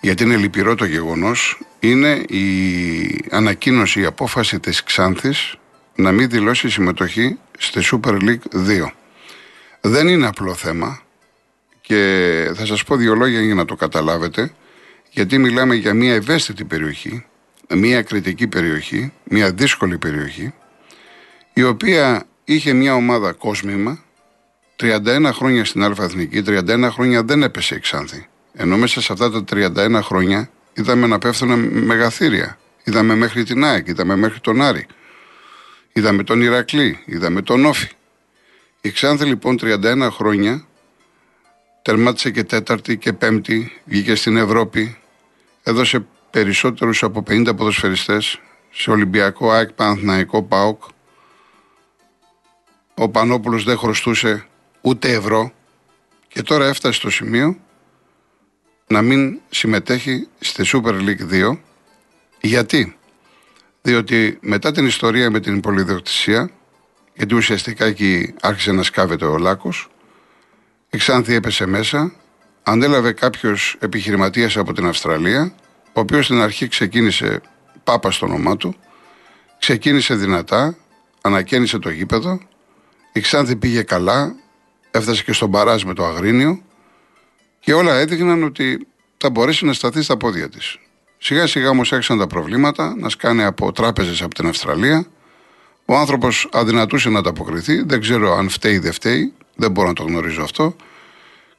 γιατί 0.00 0.22
είναι 0.22 0.36
λυπηρό 0.36 0.74
το 0.74 0.84
γεγονός, 0.84 1.60
είναι 1.80 2.10
η 2.12 3.24
ανακοίνωση, 3.30 4.00
η 4.00 4.04
απόφαση 4.04 4.60
της 4.60 4.82
Ξάνθης 4.82 5.54
να 5.94 6.12
μην 6.12 6.28
δηλώσει 6.28 6.70
συμμετοχή 6.70 7.38
στη 7.58 7.80
Super 7.84 8.12
League 8.12 8.68
2. 8.82 8.90
Δεν 9.80 10.08
είναι 10.08 10.26
απλό 10.26 10.54
θέμα 10.54 11.02
και 11.80 12.52
θα 12.54 12.66
σας 12.66 12.84
πω 12.84 12.96
δύο 12.96 13.14
λόγια 13.14 13.40
για 13.40 13.54
να 13.54 13.64
το 13.64 13.74
καταλάβετε, 13.74 14.52
γιατί 15.10 15.38
μιλάμε 15.38 15.74
για 15.74 15.94
μια 15.94 16.14
ευαίσθητη 16.14 16.64
περιοχή, 16.64 17.24
μια 17.74 18.02
κριτική 18.02 18.46
περιοχή, 18.46 19.12
μια 19.24 19.52
δύσκολη 19.52 19.98
περιοχή, 19.98 20.54
η 21.52 21.62
οποία 21.62 22.24
είχε 22.44 22.72
μια 22.72 22.94
ομάδα 22.94 23.32
κόσμημα, 23.32 24.04
31 24.76 25.30
χρόνια 25.32 25.64
στην 25.64 25.82
Αλφα 25.82 26.10
31 26.32 26.88
χρόνια 26.90 27.22
δεν 27.22 27.42
έπεσε 27.42 27.74
η 27.74 27.78
Ξάνθη. 27.78 28.28
Ενώ 28.62 28.76
μέσα 28.76 29.00
σε 29.00 29.12
αυτά 29.12 29.30
τα 29.30 29.44
31 29.50 30.00
χρόνια 30.02 30.50
είδαμε 30.72 31.06
να 31.06 31.18
πέφτουν 31.18 31.58
μεγαθύρια. 31.84 32.58
Είδαμε 32.84 33.14
μέχρι 33.14 33.44
την 33.44 33.64
ΑΕΚ, 33.64 33.86
είδαμε 33.86 34.16
μέχρι 34.16 34.40
τον 34.40 34.62
Άρη. 34.62 34.86
Είδαμε 35.92 36.22
τον 36.22 36.40
Ηρακλή, 36.40 37.02
είδαμε 37.04 37.42
τον 37.42 37.64
Όφη. 37.64 37.88
Η 38.80 38.90
Ξάνθη 38.90 39.24
λοιπόν 39.24 39.58
31 39.60 40.08
χρόνια 40.10 40.66
τερμάτισε 41.82 42.30
και 42.30 42.44
τέταρτη 42.44 42.96
και 42.96 43.12
πέμπτη, 43.12 43.72
βγήκε 43.84 44.14
στην 44.14 44.36
Ευρώπη, 44.36 44.98
έδωσε 45.62 46.06
περισσότερους 46.30 47.02
από 47.02 47.22
50 47.28 47.56
ποδοσφαιριστές 47.56 48.40
σε 48.70 48.90
Ολυμπιακό, 48.90 49.50
ΑΕΚ, 49.50 49.72
Παναθηναϊκό, 49.72 50.42
ΠΑΟΚ. 50.42 50.82
Ο 52.94 53.08
Πανόπουλος 53.08 53.64
δεν 53.64 53.78
χρωστούσε 53.78 54.46
ούτε 54.80 55.12
ευρώ 55.12 55.52
και 56.28 56.42
τώρα 56.42 56.66
έφτασε 56.66 56.94
στο 56.94 57.10
σημείο 57.10 57.56
να 58.90 59.02
μην 59.02 59.40
συμμετέχει 59.50 60.28
στη 60.40 60.62
Super 60.66 60.92
League 60.92 61.52
2. 61.52 61.58
Γιατί; 62.40 62.96
Διότι 63.82 64.38
μετά 64.40 64.72
την 64.72 64.86
ιστορία 64.86 65.30
με 65.30 65.40
την 65.40 65.60
πολυδιοκτησία, 65.60 66.50
γιατί 67.14 67.34
ουσιαστικά 67.34 67.84
εκεί 67.84 68.34
άρχισε 68.40 68.72
να 68.72 68.82
σκάβεται 68.82 69.24
ο 69.24 69.38
Λάκος, 69.38 69.88
η 70.90 70.98
Ξάνθη 70.98 71.34
έπεσε 71.34 71.66
μέσα, 71.66 72.12
αντέλαβε 72.62 73.12
κάποιος 73.12 73.76
επιχειρηματίας 73.78 74.56
από 74.56 74.72
την 74.72 74.86
Αυστραλία, 74.86 75.54
ο 75.92 76.00
οποίος 76.00 76.24
στην 76.24 76.40
αρχή 76.40 76.68
ξεκίνησε 76.68 77.40
πάπα 77.84 78.10
στο 78.10 78.26
όνομά 78.26 78.56
του, 78.56 78.74
ξεκίνησε 79.58 80.14
δυνατά, 80.14 80.76
ανακαίνισε 81.20 81.78
το 81.78 81.90
γήπεδο, 81.90 82.40
Η 83.12 83.20
Ξάνθη 83.20 83.56
πήγε 83.56 83.82
καλά, 83.82 84.34
έφτασε 84.90 85.24
και 85.24 85.32
στον 85.32 85.50
Παράζ 85.50 85.82
με 85.82 85.94
το 85.94 86.04
Αγρίνιο 86.04 86.62
και 87.60 87.74
όλα 87.74 87.94
έδειχναν 87.94 88.42
ότι 88.42 88.86
θα 89.16 89.30
μπορέσει 89.30 89.64
να 89.64 89.72
σταθεί 89.72 90.02
στα 90.02 90.16
πόδια 90.16 90.48
της. 90.48 90.78
Σιγά 91.18 91.46
σιγά 91.46 91.68
όμως 91.68 91.92
άρχισαν 91.92 92.18
τα 92.18 92.26
προβλήματα 92.26 92.94
να 92.96 93.08
σκάνε 93.08 93.44
από 93.44 93.72
τράπεζες 93.72 94.22
από 94.22 94.34
την 94.34 94.46
Αυστραλία. 94.46 95.06
Ο 95.84 95.96
άνθρωπος 95.96 96.48
αδυνατούσε 96.52 97.08
να 97.08 97.18
ανταποκριθεί. 97.18 97.82
Δεν 97.82 98.00
ξέρω 98.00 98.36
αν 98.36 98.48
φταίει 98.48 98.74
ή 98.74 98.78
δεν 98.78 98.92
φταίει. 98.92 99.32
Δεν 99.56 99.70
μπορώ 99.70 99.88
να 99.88 99.94
το 99.94 100.02
γνωρίζω 100.02 100.42
αυτό. 100.42 100.76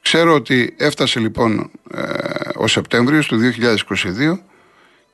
Ξέρω 0.02 0.34
ότι 0.34 0.74
έφτασε 0.76 1.20
λοιπόν 1.20 1.70
ε, 1.94 2.02
ο 2.54 2.66
Σεπτέμβριος 2.66 3.26
του 3.26 3.38
2022 3.58 4.38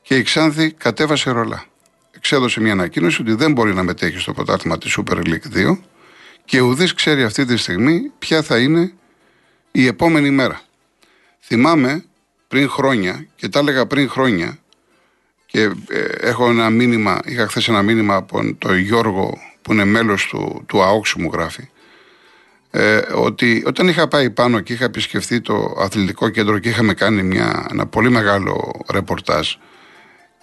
και 0.01 0.15
η 0.15 0.21
Ξάνθη 0.21 0.71
κατέβασε 0.71 1.31
ρολά. 1.31 1.65
Εξέδωσε 2.11 2.61
μια 2.61 2.71
ανακοίνωση 2.71 3.21
ότι 3.21 3.33
δεν 3.33 3.51
μπορεί 3.51 3.73
να 3.73 3.83
μετέχει 3.83 4.19
στο 4.19 4.33
πρωτάθλημα 4.33 4.77
της 4.77 4.97
Super 4.99 5.15
League 5.15 5.71
2 5.71 5.77
και 6.45 6.59
ουδής 6.59 6.93
ξέρει 6.93 7.23
αυτή 7.23 7.45
τη 7.45 7.57
στιγμή 7.57 8.11
ποια 8.19 8.41
θα 8.41 8.57
είναι 8.57 8.93
η 9.71 9.85
επόμενη 9.85 10.29
μέρα. 10.29 10.61
Θυμάμαι 11.39 12.03
πριν 12.47 12.69
χρόνια, 12.69 13.27
και 13.35 13.49
τα 13.49 13.59
έλεγα 13.59 13.85
πριν 13.85 14.09
χρόνια, 14.09 14.59
και 15.45 15.61
ε, 15.89 15.99
έχω 16.19 16.49
ένα 16.49 16.69
μήνυμα, 16.69 17.19
είχα 17.25 17.47
χθες 17.47 17.67
ένα 17.67 17.81
μήνυμα 17.81 18.15
από 18.15 18.55
τον 18.57 18.77
Γιώργο 18.77 19.37
που 19.61 19.73
είναι 19.73 19.85
μέλος 19.85 20.25
του, 20.25 20.63
του 20.67 20.83
ΑΟΚΣ 20.83 21.15
μου 21.15 21.29
γράφει, 21.33 21.69
ε, 22.71 22.97
ότι 23.15 23.63
όταν 23.65 23.87
είχα 23.87 24.07
πάει 24.07 24.29
πάνω 24.29 24.59
και 24.59 24.73
είχα 24.73 24.85
επισκεφθεί 24.85 25.41
το 25.41 25.75
αθλητικό 25.79 26.29
κέντρο 26.29 26.59
και 26.59 26.69
είχαμε 26.69 26.93
κάνει 26.93 27.23
μια, 27.23 27.67
ένα 27.71 27.85
πολύ 27.85 28.09
μεγάλο 28.09 28.85
ρεπορτάζ, 28.91 29.55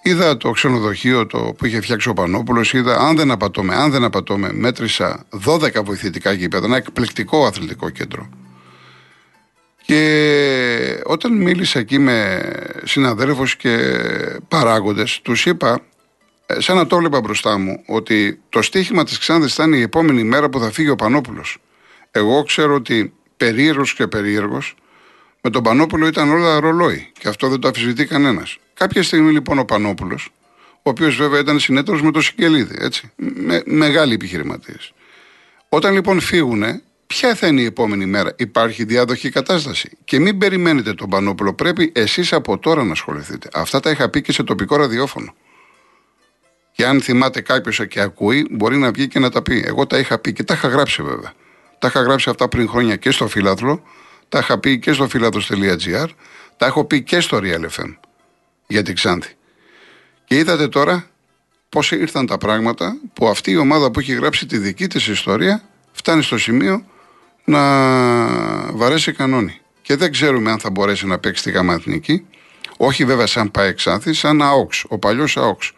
είδα 0.03 0.37
το 0.37 0.51
ξενοδοχείο 0.51 1.27
το 1.27 1.39
που 1.39 1.67
είχε 1.67 1.81
φτιάξει 1.81 2.09
ο 2.09 2.15
Πανόπουλος, 2.15 2.73
είδα, 2.73 2.99
αν 2.99 3.17
δεν 3.17 3.31
απατώμε, 3.31 3.75
αν 3.75 3.91
δεν 3.91 4.05
απατώμε, 4.05 4.53
μέτρησα 4.53 5.25
12 5.47 5.85
βοηθητικά 5.85 6.33
γήπεδα, 6.33 6.67
ένα 6.67 6.77
εκπληκτικό 6.77 7.47
αθλητικό 7.47 7.91
κέντρο. 7.91 8.29
Και 9.87 11.01
όταν 11.05 11.37
μίλησα 11.37 11.79
εκεί 11.79 11.99
με 11.99 12.43
συναδέλφους 12.85 13.57
και 13.57 13.79
παράγοντες, 14.49 15.21
τους 15.23 15.47
είπα, 15.47 15.81
ε, 16.47 16.61
σαν 16.61 16.77
να 16.77 16.87
το 16.87 16.97
έβλεπα 16.97 17.21
μπροστά 17.21 17.59
μου, 17.59 17.83
ότι 17.87 18.41
το 18.49 18.63
στίχημα 18.63 19.05
της 19.05 19.19
Ξάνθης 19.19 19.55
θα 19.55 19.65
είναι 19.65 19.77
η 19.77 19.81
επόμενη 19.81 20.25
μέρα 20.25 20.49
που 20.49 20.61
θα 20.61 20.71
φύγει 20.71 20.89
ο 20.89 20.97
Πανόπουλος. 20.97 21.59
Εγώ 22.11 22.43
ξέρω 22.43 22.75
ότι 22.75 23.13
περίεργος 23.37 23.95
και 23.95 24.07
περίεργος, 24.07 24.75
με 25.41 25.51
τον 25.51 25.63
Πανόπουλο 25.63 26.07
ήταν 26.07 26.31
όλα 26.31 26.61
ρολόι 26.61 27.13
και 27.19 27.29
αυτό 27.29 27.49
δεν 27.49 27.61
το 27.61 27.69
αφισβητεί 27.69 28.07
κανένας. 28.07 28.59
Κάποια 28.75 29.03
στιγμή 29.03 29.33
λοιπόν 29.33 29.59
ο 29.59 29.65
Πανόπουλος, 29.65 30.33
ο 30.73 30.91
οποίος 30.91 31.17
βέβαια 31.17 31.41
ήταν 31.41 31.59
συνέτερος 31.59 32.03
με 32.03 32.11
το 32.11 32.21
Σικελίδη, 32.21 32.77
έτσι, 32.79 33.13
με, 33.17 33.63
μεγάλοι 33.67 34.15
επιχειρηματίες. 34.15 34.93
Όταν 35.69 35.93
λοιπόν 35.93 36.21
φύγουνε, 36.21 36.83
Ποια 37.07 37.35
θα 37.35 37.47
είναι 37.47 37.61
η 37.61 37.65
επόμενη 37.65 38.07
μέρα, 38.07 38.35
Υπάρχει 38.37 38.85
διάδοχη 38.85 39.31
κατάσταση. 39.31 39.91
Και 40.05 40.19
μην 40.19 40.39
περιμένετε 40.39 40.95
τον 40.95 41.09
Πανόπουλο. 41.09 41.55
Πρέπει 41.55 41.93
εσείς 41.95 42.33
από 42.33 42.59
τώρα 42.59 42.85
να 42.85 42.93
ασχοληθείτε. 42.93 43.49
Αυτά 43.53 43.81
τα 43.81 43.91
είχα 43.91 44.09
πει 44.09 44.23
και 44.23 44.33
σε 44.33 44.43
τοπικό 44.43 44.77
ραδιόφωνο. 44.77 45.35
Και 46.73 46.87
αν 46.87 47.01
θυμάται 47.01 47.41
κάποιος 47.41 47.87
και 47.89 48.01
ακούει, 48.01 48.47
μπορεί 48.51 48.77
να 48.77 48.91
βγει 48.91 49.09
και 49.09 49.19
να 49.19 49.31
τα 49.31 49.43
πει. 49.43 49.65
Εγώ 49.67 49.87
τα 49.87 49.99
είχα 49.99 50.19
πει 50.19 50.33
και 50.33 50.43
τα 50.43 50.55
είχα 50.55 50.69
γράψει 50.69 51.03
βέβαια. 51.03 51.33
Τα 51.79 51.89
είχα 51.89 52.01
γράψει 52.01 52.31
αυτά 52.31 52.49
πριν 52.49 52.69
χρόνια 52.69 52.97
και 52.97 53.11
στο 53.11 53.29
Φίλαθλο, 53.29 53.83
τα 54.29 54.39
είχα 54.39 54.59
πει 54.59 54.79
και 54.79 54.93
στο 54.93 55.09
φίλαθλο.gr, 55.09 56.07
τα 56.57 56.67
έχω 56.67 56.85
πει 56.85 57.03
και 57.03 57.21
στο 57.21 57.39
Real 57.43 57.81
FM 57.81 57.95
για 58.67 58.83
την 58.83 58.95
Ξάνθη. 58.95 59.35
Και 60.25 60.37
είδατε 60.37 60.69
τώρα 60.69 61.11
πώς 61.69 61.91
ήρθαν 61.91 62.27
τα 62.27 62.39
πράγματα 62.39 62.97
που 63.13 63.29
αυτή 63.29 63.51
η 63.51 63.57
ομάδα 63.57 63.91
που 63.91 64.01
έχει 64.01 64.15
γράψει 64.15 64.47
τη 64.47 64.59
δική 64.59 64.87
της 64.87 65.07
ιστορία 65.07 65.63
φτάνει 65.93 66.23
στο 66.23 66.39
σημείο 66.39 66.85
να 67.47 67.63
βαρέσει 68.73 69.13
κανόνι. 69.13 69.61
Και 69.83 69.97
δεν 69.97 70.13
ξέρουμε 70.13 70.51
αν 70.51 70.59
θα 70.59 70.71
μπορέσει 70.71 71.07
να 71.07 71.19
παίξει 71.19 71.43
τη 71.43 71.51
γάμα 71.51 71.75
εθνική. 71.75 72.27
Όχι 72.77 73.05
βέβαια 73.05 73.27
σαν 73.27 73.51
πάει 73.51 73.75
Ξάνθη, 73.75 74.13
σαν 74.13 74.43
ΑΟΚΣ, 74.43 74.85
ο 74.89 74.99
παλιός 74.99 75.37
ΑΟΚΣ. 75.37 75.73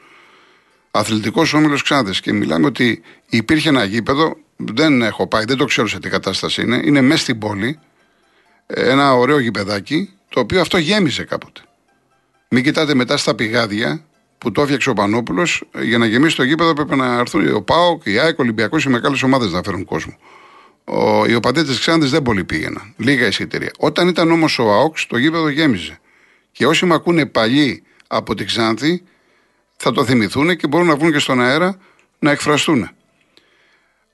Αθλητικός 0.91 1.53
όμιλος 1.53 1.83
Ξάνθης. 1.83 2.21
Και 2.21 2.33
μιλάμε 2.33 2.67
ότι 2.67 3.03
υπήρχε 3.29 3.69
ένα 3.69 3.85
γήπεδο, 3.85 4.37
δεν 4.57 5.03
έχω 5.03 5.27
πάει, 5.27 5.45
δεν 5.45 5.57
το 5.57 5.65
ξέρω 5.65 5.89
σε 5.89 5.99
τι 5.99 6.09
κατάσταση 6.09 6.63
είναι. 6.63 6.81
Είναι 6.85 7.01
μέσα 7.01 7.23
στην 7.23 7.39
πόλη, 7.39 7.79
ένα 8.67 9.15
ωραίο 9.15 9.39
γηπεδάκι, 9.39 10.11
το 10.29 10.41
οποίο 10.41 10.61
αυτό 10.61 10.79
γέμιζε 10.79 11.25
κάποτε. 11.25 11.61
Μην 12.49 12.63
κοιτάτε 12.63 12.95
μετά 12.95 13.17
στα 13.17 13.35
πηγάδια 13.35 14.05
που 14.39 14.53
το 14.53 14.63
έφτιαξε 14.63 14.91
ο 14.91 14.93
Πανόπουλος, 14.93 15.65
για 15.81 15.99
να 15.99 16.07
γεμίσει 16.07 16.37
το 16.37 16.43
γήπεδο 16.43 16.73
πρέπει 16.73 16.97
να 16.97 17.19
έρθουν 17.19 17.55
ο 17.55 17.63
ΠΑΟΚ, 17.63 18.03
η 18.05 18.19
ΑΕΚ, 18.19 18.39
ο 18.39 18.43
Ολυμπιακός, 18.43 18.85
οι 18.85 18.89
μεγάλες 18.89 19.23
ομάδες 19.23 19.53
να 19.53 19.63
φέρουν 19.63 19.85
κόσμο. 19.85 20.19
Ο, 20.91 21.27
οι 21.27 21.35
οπαδοί 21.35 21.65
τη 21.65 21.79
Ξάνθη 21.79 22.09
δεν 22.09 22.23
πολύ 22.23 22.45
πήγαιναν. 22.45 22.95
Λίγα 22.97 23.27
εισιτήρια. 23.27 23.71
Όταν 23.79 24.09
ήταν 24.09 24.31
όμως 24.31 24.59
ο 24.59 24.73
ΑΟΚΣ, 24.73 25.07
το 25.07 25.17
γήπεδο 25.17 25.49
γέμιζε. 25.49 25.99
Και 26.53 26.67
όσοι 26.67 26.87
με 26.87 26.95
ακούνε 26.95 27.27
παλιοί 27.27 27.83
από 28.07 28.35
τη 28.35 28.45
Ξάνθη, 28.45 29.03
θα 29.77 29.93
το 29.93 30.05
θυμηθούν 30.05 30.57
και 30.57 30.67
μπορούν 30.67 30.87
να 30.87 30.97
βγουν 30.97 31.13
και 31.13 31.19
στον 31.19 31.41
αέρα 31.41 31.79
να 32.19 32.31
εκφραστούν. 32.31 32.91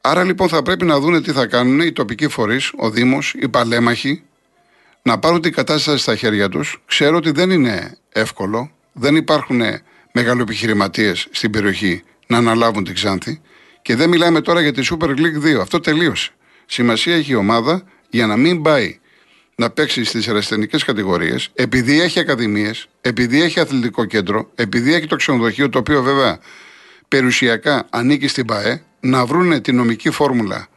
Άρα 0.01 0.25
λοιπόν 0.25 0.49
θα 0.49 0.63
πρέπει 0.63 0.85
να 0.85 1.01
δούνε 1.01 1.21
τι 1.21 1.33
θα 1.33 1.47
κάνουν 1.47 1.81
οι 1.81 1.93
τοπικοί 1.93 2.29
φορείς, 2.29 2.73
ο 2.77 2.91
Δήμος, 2.91 3.35
οι 3.39 3.49
παλέμαχοι, 3.49 4.23
να 5.03 5.19
πάρουν 5.19 5.41
την 5.41 5.53
κατάσταση 5.53 6.03
στα 6.03 6.17
χέρια 6.17 6.49
τους. 6.49 6.83
Ξέρω 6.87 7.17
ότι 7.17 7.31
δεν 7.31 7.51
είναι 7.51 7.97
εύκολο, 8.13 8.71
δεν 8.93 9.17
υπάρχουν 9.17 9.61
μεγαλοεπιχειρηματίες 10.13 11.29
στην 11.31 11.51
περιοχή 11.51 12.03
να 12.27 12.37
αναλάβουν 12.37 12.85
την 12.85 12.95
Ξάνθη. 12.95 13.41
Και 13.83 13.97
δεν 13.97 14.09
μιλάμε 14.09 14.41
τώρα 14.41 14.61
για 14.61 14.73
τη 14.73 14.87
Super 14.91 15.09
League 15.09 15.57
2. 15.57 15.61
Αυτό 15.61 15.81
τελείωσε. 15.81 16.33
Σημασία 16.67 17.15
έχει 17.15 17.33
η 17.33 17.35
ομάδα 17.35 17.83
για 18.11 18.27
να 18.27 18.37
μην 18.37 18.63
πάει 18.63 18.99
να 19.57 19.71
παίξει 19.71 20.05
στις 20.05 20.29
ερασιτεχνικέ 20.29 20.77
κατηγορίες, 20.87 21.51
επειδή 21.55 22.01
έχει 22.01 22.21
ακαδημίες, 22.21 22.89
επειδή 23.01 23.43
έχει 23.43 23.61
αθλητικό 23.61 24.05
κέντρο, 24.05 24.51
επειδή 24.55 24.95
έχει 24.95 25.07
το 25.07 25.17
ξενοδοχείο, 25.17 25.69
το 25.69 25.79
οποίο 25.79 26.03
βέβαια 26.03 26.39
περιουσιακά 27.09 27.87
ανήκει 27.91 28.29
στην 28.29 28.47
ΠαΕ, 28.47 28.83
να 29.01 29.27
βρουν 29.27 29.63
τη 29.63 29.73
νομική 29.73 30.11
φόρμουλα 30.11 30.69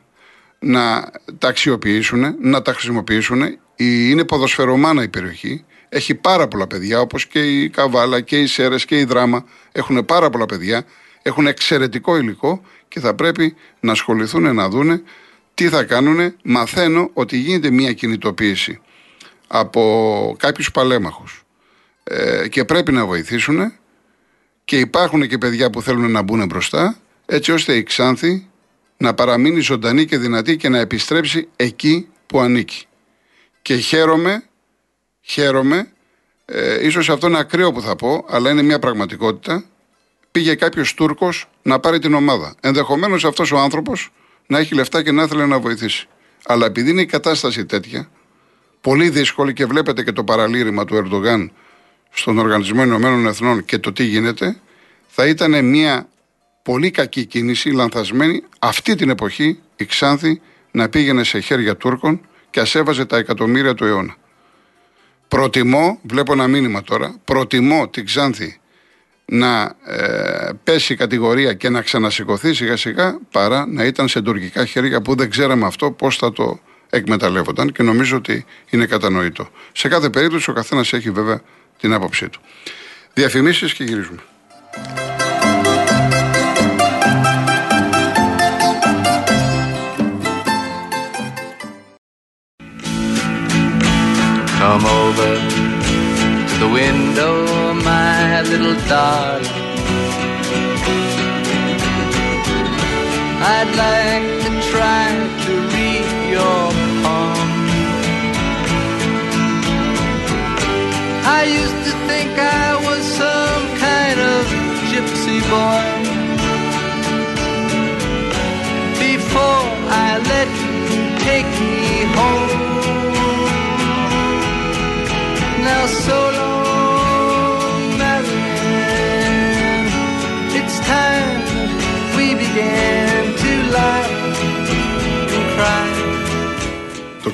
να 0.60 1.12
τα 1.38 1.48
αξιοποιήσουν, 1.48 2.36
να 2.42 2.62
τα 2.62 2.74
χρησιμοποιήσουν. 2.74 3.58
Είναι 3.76 4.24
ποδοσφαιρομάνα 4.24 5.04
η 5.04 5.08
περιοχή. 5.08 5.66
Έχει 5.90 6.16
πάρα 6.16 6.48
πολλά 6.48 6.68
παιδιά, 6.68 7.00
όπως 7.00 7.26
και 7.26 7.40
η 7.40 7.70
Καβάλα 7.70 8.22
και 8.22 8.40
οι 8.40 8.48
Σέρες 8.48 8.86
και 8.86 9.00
η 9.00 9.04
Δράμα. 9.04 9.46
Έχουν 9.72 10.06
πάρα 10.06 10.30
πολλά 10.30 10.46
παιδιά. 10.46 10.86
Έχουν 11.22 11.48
εξαιρετικό 11.48 12.18
υλικό 12.18 12.62
και 12.88 13.00
θα 13.00 13.14
πρέπει 13.14 13.56
να 13.80 13.92
ασχοληθούν 13.92 14.56
να 14.56 14.70
δούνε 14.70 15.02
τι 15.58 15.70
θα 15.70 15.84
κάνουν, 15.84 16.36
μαθαίνω 16.44 17.10
ότι 17.14 17.38
γίνεται 17.38 17.70
μια 17.70 17.94
κινητοποίηση 17.94 18.80
από 19.48 20.36
κάποιους 20.40 20.72
παλέμαχους 20.72 21.46
ε, 22.04 22.48
και 22.48 22.66
πρέπει 22.66 22.92
να 22.92 23.06
βοηθήσουν 23.06 23.74
και 24.66 24.80
υπάρχουν 24.80 25.28
και 25.28 25.38
παιδιά 25.38 25.70
που 25.70 25.82
θέλουν 25.82 26.12
να 26.12 26.22
μπουν 26.22 26.46
μπροστά 26.46 26.98
έτσι 27.26 27.52
ώστε 27.52 27.76
η 27.76 27.84
Ξάνθη 27.84 28.50
να 28.98 29.14
παραμείνει 29.14 29.60
ζωντανή 29.60 30.06
και 30.06 30.18
δυνατή 30.18 30.58
και 30.58 30.70
να 30.70 30.80
επιστρέψει 30.80 31.48
εκεί 31.56 32.08
που 32.26 32.40
ανήκει. 32.40 32.86
Και 33.62 33.76
χαίρομαι, 33.76 34.44
χαίρομαι, 35.22 35.92
ε, 36.46 36.86
ίσως 36.86 37.10
αυτό 37.10 37.28
είναι 37.28 37.40
ακραίο 37.40 37.72
που 37.72 37.82
θα 37.82 37.96
πω, 37.96 38.26
αλλά 38.30 38.50
είναι 38.50 38.62
μια 38.62 38.80
πραγματικότητα, 38.80 39.64
πήγε 40.32 40.56
κάποιος 40.56 40.94
Τούρκος 40.94 41.50
να 41.62 41.80
πάρει 41.80 42.00
την 42.00 42.14
ομάδα. 42.14 42.56
Ενδεχομένως 42.62 43.26
αυτός 43.26 43.52
ο 43.52 43.58
άνθρωπος 43.58 44.12
να 44.48 44.58
έχει 44.58 44.76
λεφτά 44.76 45.04
και 45.04 45.12
να 45.12 45.24
ήθελε 45.24 45.46
να 45.46 45.60
βοηθήσει. 45.60 46.08
Αλλά 46.46 46.66
επειδή 46.66 46.90
είναι 46.90 47.02
η 47.02 47.06
κατάσταση 47.06 47.66
τέτοια, 47.66 48.10
πολύ 48.82 49.10
δύσκολη 49.10 49.54
και 49.54 49.66
βλέπετε 49.66 50.04
και 50.04 50.12
το 50.12 50.24
παραλήρημα 50.24 50.86
του 50.86 50.96
Ερντογάν 50.96 51.52
στον 52.12 52.38
Οργανισμό 52.38 52.84
Ηνωμένων 52.84 53.28
Εθνών 53.28 53.66
και 53.66 53.78
το 53.78 53.94
τι 53.94 54.04
γίνεται, 54.04 54.58
θα 55.08 55.28
ήταν 55.28 55.66
μια 55.66 56.08
πολύ 56.64 56.92
κακή 56.92 57.26
κίνηση, 57.26 57.72
λανθασμένη, 57.72 58.44
αυτή 58.60 58.96
την 58.96 59.10
εποχή 59.10 59.60
η 59.76 59.86
Ξάνθη 59.86 60.42
να 60.72 60.90
πήγαινε 60.90 61.24
σε 61.24 61.40
χέρια 61.40 61.78
Τούρκων 61.78 62.22
και 62.50 62.60
ασέβαζε 62.60 63.06
τα 63.06 63.18
εκατομμύρια 63.18 63.74
του 63.74 63.86
αιώνα. 63.86 64.16
Προτιμώ, 65.28 66.00
βλέπω 66.04 66.34
ένα 66.34 66.48
μήνυμα 66.48 66.84
τώρα, 66.84 67.16
προτιμώ 67.26 67.88
την 67.88 68.06
Ξάνθη 68.06 68.60
να 69.32 69.76
ε, 69.86 70.50
πέσει 70.64 70.94
η 70.94 70.96
κατηγορία 70.96 71.54
και 71.54 71.70
να 71.70 71.82
ξανασηκωθεί 71.82 72.54
σιγά 72.54 72.78
σιγά 72.78 73.20
παρά 73.32 73.66
να 73.68 73.84
ήταν 73.84 74.08
σε 74.08 74.22
τουρκικά 74.22 74.66
χέρια 74.66 75.02
που 75.02 75.16
δεν 75.16 75.30
ξέραμε 75.30 75.66
αυτό 75.66 75.92
πώς 75.92 76.18
θα 76.18 76.32
το 76.32 76.60
εκμεταλλεύονταν 76.90 77.72
και 77.72 77.84
νομίζω 77.84 78.18
ότι 78.18 78.46
είναι 78.70 78.86
κατανοητό. 78.86 79.50
Σε 79.72 79.88
κάθε 79.88 80.10
περίπτωση 80.10 80.50
ο 80.50 80.54
καθένας 80.54 80.94
έχει 80.94 81.12
βέβαια 81.12 81.42
την 81.80 81.94
άποψή 81.94 82.30
του. 82.30 82.40
Διαφημίσεις 83.14 83.74
και 83.74 83.84
γυρίζουμε. 83.84 84.22
Come 94.60 94.86
over 94.86 95.34
to 96.50 96.56
the 96.64 96.70
window 96.80 97.67
my 98.38 98.44
little 98.44 98.76
darling. 98.88 99.62
I'd 103.56 103.72
like 103.86 104.28
to 104.44 104.52
try 104.72 105.06
to 105.44 105.52
read 105.74 106.10
your 106.36 106.62
palm. 107.02 107.50
I 111.38 111.42
used 111.62 111.82
to 111.88 111.94
think 112.10 112.30
I 112.38 112.76
was 112.88 113.04
so 113.20 113.57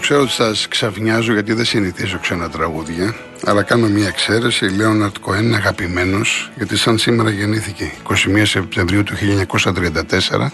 ξέρω 0.04 0.22
ότι 0.22 0.32
σας 0.32 0.68
ξαφνιάζω 0.68 1.34
γιατί 1.34 1.54
δεν 1.54 1.66
συνηθίζω 1.66 2.20
ξένα 2.20 2.50
τραγούδια, 2.50 3.16
αλλά 3.44 3.64
κάνω 3.64 3.88
μια 3.88 4.08
εξαίρεση. 4.08 4.66
Λέοναρτ 4.66 5.18
Κοέν 5.18 5.44
είναι 5.44 5.56
αγαπημένος, 5.56 6.52
γιατί 6.56 6.78
σαν 6.78 6.98
σήμερα 6.98 7.30
γεννήθηκε 7.30 7.92
21 8.10 8.42
Σεπτεμβρίου 8.44 9.04
του 9.04 9.14
1934. 9.16 10.52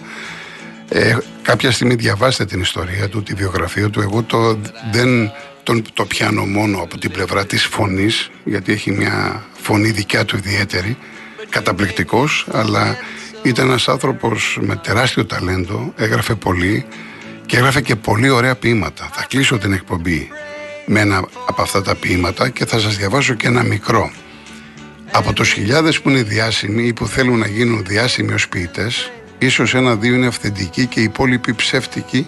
Ε, 0.90 1.18
κάποια 1.42 1.72
στιγμή 1.72 1.96
διαβάστε 1.96 2.46
την 2.46 2.62
ιστορία 2.62 3.10
του, 3.10 3.24
τη 3.24 3.34
βιογραφία 3.34 3.90
του. 3.90 4.02
Εγώ 4.02 4.24
το, 4.24 4.60
δεν 4.92 5.32
τον, 5.64 5.84
το 5.94 6.06
πιάνω 6.06 6.46
μόνο 6.46 6.82
από 6.82 6.98
την 6.98 7.12
πλευρά 7.12 7.46
της 7.46 7.66
φωνής, 7.66 8.32
γιατί 8.44 8.72
έχει 8.72 8.92
μια 8.92 9.44
φωνή 9.62 9.92
δικιά 9.92 10.26
του 10.26 10.38
ιδιαίτερη, 10.38 10.98
καταπληκτικός, 11.50 12.48
αλλά 12.52 12.98
ήταν 13.44 13.68
ένας 13.68 13.88
άνθρωπος 13.88 14.58
με 14.62 14.76
τεράστιο 14.76 15.26
ταλέντο, 15.26 15.94
έγραφε 15.96 16.36
πολύ, 16.36 16.86
και 17.50 17.58
έγραφε 17.58 17.82
και 17.82 17.96
πολύ 17.96 18.30
ωραία 18.30 18.56
ποίηματα. 18.56 19.10
Θα 19.14 19.26
κλείσω 19.28 19.58
την 19.58 19.74
εκπομπή 19.74 20.30
με 20.86 21.00
ένα 21.00 21.28
από 21.48 21.62
αυτά 21.62 21.82
τα 21.82 21.96
ποίηματα 21.96 22.50
και 22.50 22.66
θα 22.66 22.80
σας 22.80 22.98
διαβάσω 22.98 23.34
και 23.34 23.48
ένα 23.48 23.64
μικρό. 23.64 24.12
Από 25.12 25.34
τους 25.34 25.52
χιλιάδες 25.52 26.02
που 26.02 26.10
είναι 26.10 26.24
διάσημοι 26.24 26.84
ή 26.84 26.94
που 26.94 27.08
θέλουν 27.08 27.40
να 27.40 27.48
γίνουν 27.48 27.86
διάσημοι 27.86 28.34
ως 28.34 28.50
ποιητές, 28.50 29.12
ίσως 29.38 29.76
ένα-δύο 29.76 30.14
είναι 30.16 30.28
αυθεντικοί 30.28 30.86
και 30.86 31.00
οι 31.00 31.04
υπόλοιποι 31.04 31.54
ψεύτικοι 31.54 32.28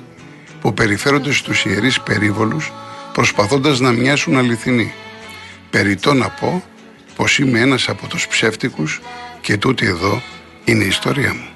που 0.62 0.74
περιφέρονται 0.74 1.32
στους 1.32 1.66
ιερείς 1.66 2.02
περίβολους 2.02 2.72
προσπαθώντας 3.14 3.80
να 3.80 3.92
μοιάσουν 3.92 4.38
αληθινοί. 4.38 4.94
Περιτώ 5.70 6.14
να 6.14 6.30
πω 6.30 6.64
πως 7.16 7.40
είμαι 7.40 7.60
ένας 7.60 7.90
από 7.90 8.08
τους 8.08 8.28
ψεύτικους 8.28 9.02
και 9.42 9.58
τούτη 9.58 9.86
εδώ 9.86 10.22
είναι 10.66 10.84
η 10.84 10.88
ιστορία 10.88 11.34
μου. 11.34 11.48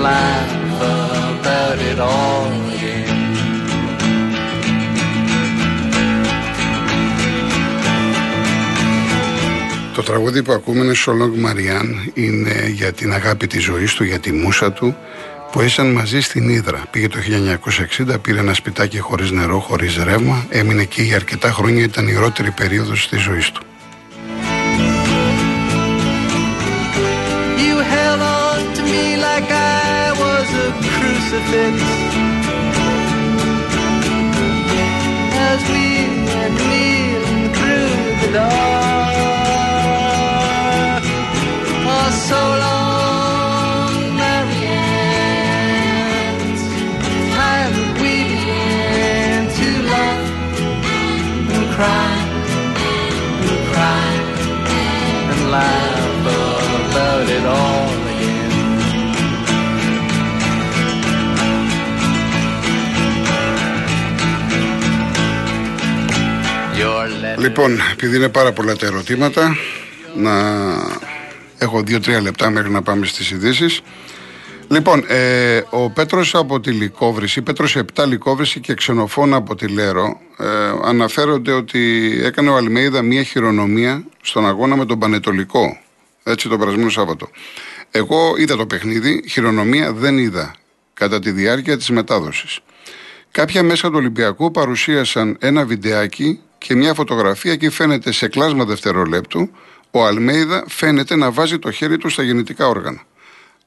And 0.00 0.06
cry 0.06 0.20
and 0.50 0.72
laugh 0.72 1.40
about 1.40 1.78
it 1.78 1.98
all 1.98 2.46
again. 2.74 3.18
Το 9.94 10.02
τραγούδι 10.02 10.42
που 10.42 10.52
ακούμε 10.52 10.84
είναι 10.84 10.94
Σολόγκ 10.94 11.34
Μαριάν, 11.36 12.10
είναι 12.14 12.68
για 12.74 12.92
την 12.92 13.12
αγάπη 13.12 13.46
της 13.46 13.62
ζωής 13.62 13.94
του, 13.94 14.04
για 14.04 14.18
τη 14.18 14.32
μουσα 14.32 14.72
του, 14.72 14.96
που 15.52 15.60
ήσαν 15.60 15.92
μαζί 15.92 16.20
στην 16.20 16.48
Ήδρα. 16.48 16.82
Πήγε 16.90 17.08
το 17.08 17.18
1960, 18.08 18.20
πήρε 18.22 18.38
ένα 18.38 18.54
σπιτάκι 18.54 18.98
χωρίς 18.98 19.30
νερό, 19.30 19.58
χωρίς 19.58 19.96
ρεύμα, 19.96 20.46
έμεινε 20.48 20.82
εκεί 20.82 21.02
για 21.02 21.16
αρκετά 21.16 21.50
χρόνια, 21.50 21.82
ήταν 21.82 22.08
η 22.08 22.14
ρότερη 22.14 22.50
περίοδος 22.50 23.08
της 23.08 23.20
ζωής 23.20 23.50
του. 23.50 23.62
Crucifix. 31.30 31.74
As 35.48 35.60
we 35.70 35.86
went 36.26 36.54
kneeling 36.68 37.44
through 37.54 37.92
the 38.20 38.28
dark. 38.34 38.62
Oh, 41.92 42.10
so 42.28 42.40
long, 42.62 42.79
Λοιπόν, 67.50 67.78
επειδή 67.92 68.16
είναι 68.16 68.28
πάρα 68.28 68.52
πολλά 68.52 68.76
τα 68.76 68.86
ερωτήματα, 68.86 69.56
να 70.16 70.32
έχω 71.58 71.82
δύο-τρία 71.82 72.20
λεπτά 72.20 72.50
μέχρι 72.50 72.70
να 72.70 72.82
πάμε 72.82 73.06
στις 73.06 73.30
ειδήσεις. 73.30 73.80
Λοιπόν, 74.68 75.04
ε, 75.08 75.62
ο 75.70 75.90
Πέτρος 75.90 76.34
από 76.34 76.60
τη 76.60 76.70
Λικόβρηση, 76.70 77.42
Πέτρος 77.42 77.76
7 77.76 78.06
Λικόβρηση 78.06 78.60
και 78.60 78.74
ξενοφώνα 78.74 79.36
από 79.36 79.54
τη 79.54 79.68
Λέρο, 79.68 80.20
ε, 80.38 80.46
αναφέρονται 80.84 81.52
ότι 81.52 82.12
έκανε 82.24 82.50
ο 82.50 82.56
Αλμέιδα 82.56 83.02
μία 83.02 83.22
χειρονομία 83.22 84.04
στον 84.22 84.46
αγώνα 84.46 84.76
με 84.76 84.84
τον 84.86 84.98
Πανετολικό, 84.98 85.80
έτσι 86.22 86.48
το 86.48 86.58
περασμένο 86.58 86.90
Σάββατο. 86.90 87.28
Εγώ 87.90 88.34
είδα 88.36 88.56
το 88.56 88.66
παιχνίδι, 88.66 89.24
χειρονομία 89.28 89.92
δεν 89.92 90.18
είδα 90.18 90.54
κατά 90.94 91.18
τη 91.18 91.30
διάρκεια 91.30 91.76
της 91.76 91.90
μετάδοσης. 91.90 92.60
Κάποια 93.30 93.62
μέσα 93.62 93.88
του 93.88 93.94
Ολυμπιακού 93.96 94.50
παρουσίασαν 94.50 95.36
ένα 95.40 95.64
βιντεάκι 95.64 96.40
και 96.60 96.74
μια 96.74 96.94
φωτογραφία 96.94 97.56
και 97.56 97.70
φαίνεται 97.70 98.12
σε 98.12 98.28
κλάσμα 98.28 98.64
δευτερολέπτου 98.64 99.50
ο 99.90 100.04
Αλμέιδα 100.06 100.64
φαίνεται 100.68 101.16
να 101.16 101.30
βάζει 101.30 101.58
το 101.58 101.70
χέρι 101.70 101.96
του 101.98 102.08
στα 102.08 102.22
γεννητικά 102.22 102.68
όργανα. 102.68 103.02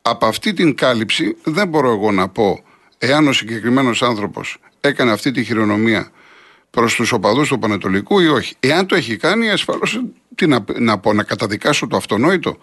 Από 0.02 0.26
αυτή 0.26 0.54
την 0.54 0.76
κάλυψη 0.76 1.38
δεν 1.44 1.68
μπορώ 1.68 1.92
εγώ 1.92 2.12
να 2.12 2.28
πω 2.30 2.64
εάν 2.98 3.28
ο 3.28 3.34
συγκεκριμένος 3.34 4.02
άνθρωπος 4.04 4.58
έκανε 4.82 5.12
αυτή 5.12 5.32
τη 5.32 5.44
χειρονομία 5.44 6.12
προς 6.70 6.96
τους 6.96 7.12
οπαδούς 7.12 7.48
του 7.48 7.60
Πανετολικού 7.60 8.20
ή 8.20 8.28
όχι. 8.28 8.56
Εάν 8.60 8.86
το 8.86 8.96
έχει 8.96 9.18
κάνει 9.18 9.50
ασφαλώς 9.50 10.04
τι 10.36 10.48
να, 10.48 10.64
να 10.78 10.98
πω, 10.98 11.14
να 11.14 11.24
καταδικάσω 11.24 11.88
το 11.88 11.98
αυτονόητο. 11.98 12.58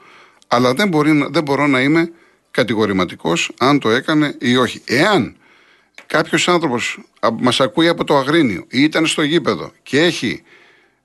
Αλλά 0.49 0.75
δεν, 0.75 0.89
μπορεί, 0.89 1.13
να- 1.13 1.29
δεν 1.29 1.43
μπορώ 1.43 1.67
να 1.67 1.81
είμαι 1.81 2.13
κατηγορηματικός 2.51 3.51
αν 3.59 3.79
το 3.79 3.91
έκανε 3.91 4.35
ή 4.41 4.57
όχι. 4.57 4.83
Εάν 4.85 5.37
κάποιος 6.11 6.49
άνθρωπος 6.49 6.99
μας 7.39 7.61
ακούει 7.61 7.89
από 7.89 8.05
το 8.05 8.17
Αγρίνιο 8.17 8.65
ή 8.69 8.83
ήταν 8.83 9.07
στο 9.07 9.23
γήπεδο 9.23 9.73
και 9.83 10.01
έχει, 10.01 10.43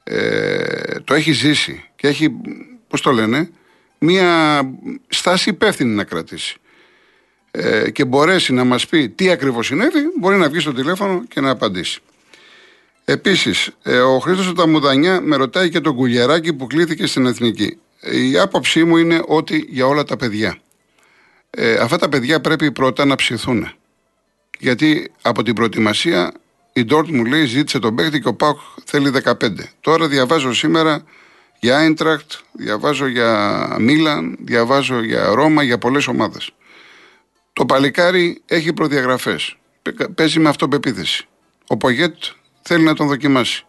ε, 0.04 1.00
το 1.04 1.14
έχει 1.14 1.32
ζήσει 1.32 1.84
και 1.96 2.08
έχει, 2.08 2.32
πώς 2.88 3.02
το 3.02 3.12
λένε, 3.12 3.50
μία 3.98 4.62
στάση 5.08 5.50
υπεύθυνη 5.50 5.96
να 5.96 6.04
κρατήσει 6.04 6.58
ε, 7.52 7.90
και 7.90 8.06
μπορέσει 8.06 8.54
να 8.54 8.64
μας 8.64 8.88
πει 8.88 9.10
τι 9.10 9.30
ακριβώς 9.30 9.66
συνέβη, 9.66 10.00
μπορεί 10.20 10.38
να 10.38 10.50
βγει 10.50 10.60
στο 10.60 10.74
τηλέφωνο 10.74 11.24
και 11.28 11.42
να 11.42 11.50
απαντήσει. 11.50 12.00
Επίσης, 13.06 13.70
ε, 13.84 13.98
ο 13.98 14.20
Χρήστος 14.20 14.48
από 14.48 14.56
τα 14.56 14.68
Μουδανιά 14.68 15.22
με 15.22 15.36
ρωτάει 15.36 15.70
και 15.70 15.80
τον 15.80 15.96
Κουλιαράκη 15.96 16.54
που 16.54 16.68
κλήθηκε 16.68 17.06
στην 17.06 17.26
Εθνική. 17.26 17.78
Η 18.02 18.38
άποψή 18.38 18.84
μου 18.84 18.98
είναι 18.98 19.22
ότι 19.26 19.66
για 19.70 19.86
όλα 19.86 20.04
τα 20.04 20.18
παιδιά. 20.18 20.58
Ε, 21.50 21.74
αυτά 21.74 21.98
τα 21.98 22.10
παιδιά 22.10 22.42
πρέπει 22.42 22.72
πρώτα 22.72 23.06
να 23.06 23.16
ψηθούν. 23.16 23.76
Γιατί 24.60 25.12
από 25.22 25.44
την 25.44 25.54
προετοιμασία 25.54 26.32
η 26.74 26.84
Ντόρτ 26.86 27.10
μου 27.10 27.26
λέει 27.26 27.46
ζήτησε 27.46 27.80
τον 27.80 27.96
παίκτη 27.96 28.20
και 28.20 28.28
ο 28.28 28.34
Πάουκ 28.34 28.60
θέλει 28.86 29.12
15. 29.24 29.32
Τώρα 29.82 30.08
διαβάζω 30.08 30.54
σήμερα 30.54 31.04
για 31.60 31.78
Άιντρακτ, 31.78 32.32
διαβάζω 32.52 33.08
για 33.08 33.68
Μίλαν, 33.80 34.38
διαβάζω 34.40 35.04
για 35.04 35.26
Ρώμα, 35.34 35.64
για 35.64 35.78
πολλές 35.78 36.08
ομάδες. 36.08 36.52
Το 37.54 37.66
παλικάρι 37.66 38.42
έχει 38.46 38.74
προδιαγραφές. 38.74 39.58
Πε- 39.82 40.08
Παίζει 40.08 40.40
με 40.40 40.50
αυτοπεποίθηση. 40.50 41.28
Ο 41.68 41.78
Πογέτ 41.78 42.16
θέλει 42.62 42.84
να 42.84 42.94
τον 42.94 43.08
δοκιμάσει. 43.08 43.66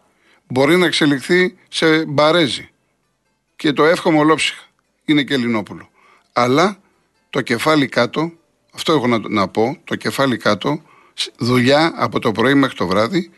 Μπορεί 0.46 0.77
να 0.77 0.87
εξελιχθεί 0.87 1.57
σε 1.68 2.05
μπαρέζι. 2.05 2.68
Και 3.57 3.72
το 3.72 3.85
εύχομαι 3.85 4.18
ολόψυχα. 4.18 4.62
Είναι 5.05 5.22
και 5.22 5.35
Ελληνόπουλο. 5.35 5.88
Αλλά 6.33 6.79
το 7.31 7.40
κεφάλι 7.40 7.87
κάτω, 7.88 8.33
αυτό 8.77 8.93
έχω 8.93 9.07
να, 9.07 9.19
να 9.29 9.49
πω, 9.49 9.77
το 9.85 9.97
κεφάλι 9.97 10.37
κάτω, 10.37 10.83
σ- 11.15 11.31
δουλειά 11.39 11.93
από 11.97 12.19
το 12.19 12.33
πρωί 12.33 12.55
μέχρι 12.55 12.77
το 12.77 12.87
βράδυ 12.87 13.31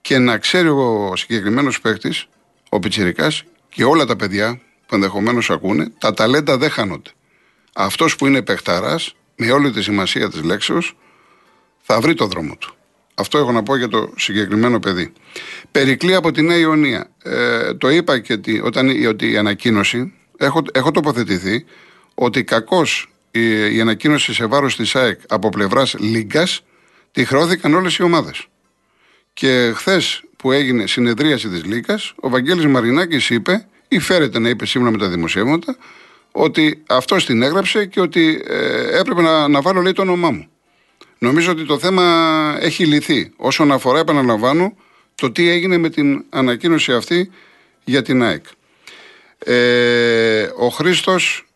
και 0.00 0.18
να 0.18 0.38
ξέρει 0.38 0.68
ο 0.68 1.12
συγκεκριμένος 1.16 1.80
παίκτης, 1.80 2.26
ο 2.68 2.78
Πιτσυρικά 2.78 3.32
και 3.68 3.84
όλα 3.84 4.04
τα 4.04 4.16
παιδιά 4.16 4.60
που 4.86 4.94
ενδεχομένως 4.94 5.50
ακούνε, 5.50 5.92
τα 5.98 6.14
ταλέντα 6.14 6.56
δεν 6.58 6.70
χάνονται. 6.70 7.10
Αυτός 7.74 8.16
που 8.16 8.26
είναι 8.26 8.42
παιχταράς, 8.42 9.14
με 9.36 9.50
όλη 9.50 9.70
τη 9.70 9.82
σημασία 9.82 10.30
της 10.30 10.42
λέξεως, 10.42 10.96
θα 11.82 12.00
βρει 12.00 12.14
το 12.14 12.26
δρόμο 12.26 12.56
του. 12.56 12.74
Αυτό 13.14 13.38
έχω 13.38 13.52
να 13.52 13.62
πω 13.62 13.76
για 13.76 13.88
το 13.88 14.12
συγκεκριμένο 14.16 14.78
παιδί. 14.78 15.12
Περικλεί 15.72 16.14
από 16.14 16.32
τη 16.32 16.42
Νέα 16.42 16.56
Ιωνία. 16.56 17.10
Ε, 17.22 17.74
το 17.74 17.88
είπα 17.88 18.18
και 18.18 18.36
τι, 18.36 18.60
όταν 18.60 18.88
η- 18.88 19.06
ότι 19.06 19.30
η 19.30 19.36
ανακοίνωση, 19.36 20.12
έχω, 20.36 20.62
έχω 20.72 20.90
τοποθετηθεί 20.90 21.64
ότι 22.14 22.44
κακώ 22.44 22.82
η, 23.38 23.76
η 23.76 23.80
ανακοίνωση 23.80 24.34
σε 24.34 24.46
βάρος 24.46 24.76
της 24.76 24.96
ΑΕΚ 24.96 25.20
από 25.28 25.48
πλευράς 25.48 25.94
Λίγκας 25.98 26.62
τη 27.12 27.24
χρεώθηκαν 27.24 27.74
όλες 27.74 27.96
οι 27.96 28.02
ομάδες. 28.02 28.46
Και 29.32 29.72
χθες 29.74 30.22
που 30.36 30.52
έγινε 30.52 30.86
συνεδρίαση 30.86 31.48
της 31.48 31.64
Λίγκας, 31.64 32.12
ο 32.16 32.28
Βαγγέλης 32.28 32.66
Μαρινάκης 32.66 33.30
είπε: 33.30 33.66
ή 33.88 33.98
φέρεται 33.98 34.38
να 34.38 34.48
είπε 34.48 34.66
σύμφωνα 34.66 34.92
με 34.92 34.98
τα 34.98 35.08
δημοσιεύματα 35.08 35.76
ότι 36.32 36.82
αυτό 36.86 37.16
την 37.16 37.42
έγραψε 37.42 37.86
και 37.86 38.00
ότι 38.00 38.42
ε, 38.46 38.98
έπρεπε 38.98 39.22
να, 39.22 39.48
να 39.48 39.60
βάλω 39.60 39.80
λέει 39.80 39.92
το 39.92 40.02
όνομά 40.02 40.30
μου. 40.30 40.48
Νομίζω 41.18 41.50
ότι 41.50 41.64
το 41.64 41.78
θέμα 41.78 42.56
έχει 42.60 42.86
λυθεί. 42.86 43.32
Όσον 43.36 43.72
αφορά, 43.72 43.98
επαναλαμβάνω, 43.98 44.76
το 45.14 45.30
τι 45.30 45.48
έγινε 45.48 45.76
με 45.76 45.90
την 45.90 46.24
ανακοίνωση 46.28 46.92
αυτή 46.92 47.30
για 47.84 48.02
την 48.02 48.22
ΑΕΚ. 48.22 48.44
Ε, 49.38 50.48
ο 50.56 50.68
Χρήστος 50.68 51.46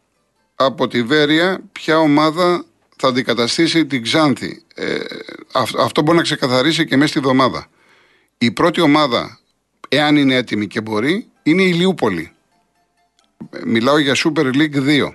από 0.65 0.89
τη 0.89 1.03
Βέρεια, 1.03 1.61
ποια 1.73 1.99
ομάδα 1.99 2.65
θα 2.97 3.09
αντικαταστήσει 3.09 3.87
την 3.87 4.03
Ξάνθη. 4.03 4.63
Ε, 4.75 4.99
αυτό 5.79 6.03
μπορεί 6.03 6.17
να 6.17 6.23
ξεκαθαρίσει 6.23 6.87
και 6.87 6.97
μέσα 6.97 7.11
στη 7.11 7.21
βδομάδα. 7.21 7.67
Η 8.39 8.51
πρώτη 8.51 8.81
ομάδα, 8.81 9.39
εάν 9.89 10.17
είναι 10.17 10.35
έτοιμη 10.35 10.67
και 10.67 10.81
μπορεί, 10.81 11.29
είναι 11.43 11.63
η 11.63 11.73
Λιούπολη. 11.73 12.33
Μιλάω 13.65 13.99
για 13.99 14.15
Super 14.17 14.45
League 14.45 15.05
2. 15.05 15.13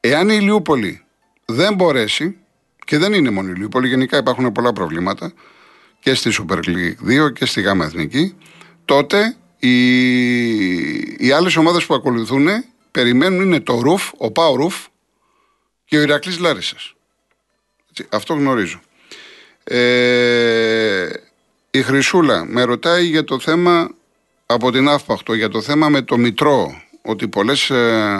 Εάν 0.00 0.28
η 0.28 0.40
Λιούπολη 0.40 1.04
δεν 1.44 1.74
μπορέσει, 1.74 2.36
και 2.84 2.98
δεν 2.98 3.12
είναι 3.12 3.30
μόνο 3.30 3.50
η 3.50 3.54
Λιούπολη, 3.54 3.88
γενικά 3.88 4.16
υπάρχουν 4.16 4.52
πολλά 4.52 4.72
προβλήματα 4.72 5.32
και 6.00 6.14
στη 6.14 6.30
Super 6.38 6.58
League 6.58 7.26
2 7.26 7.32
και 7.32 7.46
στη 7.46 7.60
Γάμα 7.60 7.84
Εθνική, 7.84 8.34
τότε 8.84 9.36
οι, 9.58 9.76
οι 11.26 11.30
άλλες 11.30 11.56
ομάδες 11.56 11.86
που 11.86 11.94
ακολουθούν 11.94 12.48
περιμένουν 12.94 13.42
είναι 13.42 13.60
το 13.60 13.80
Ρουφ, 13.80 14.10
ο 14.16 14.30
Πάο 14.30 14.56
Ρουφ 14.56 14.74
και 15.84 15.98
ο 15.98 16.02
Ηρακλής 16.02 16.38
Λάρισας. 16.38 16.94
Αυτό 18.08 18.34
γνωρίζω. 18.34 18.80
Ε, 19.64 21.08
η 21.70 21.82
Χρυσούλα 21.82 22.44
με 22.44 22.62
ρωτάει 22.62 23.04
για 23.04 23.24
το 23.24 23.38
θέμα 23.38 23.94
από 24.46 24.70
την 24.72 24.88
Αύπαχτο, 24.88 25.34
για 25.34 25.48
το 25.48 25.60
θέμα 25.60 25.88
με 25.88 26.02
το 26.02 26.16
Μητρό, 26.16 26.82
ότι 27.02 27.28
πολλές 27.28 27.70
ε, 27.70 28.18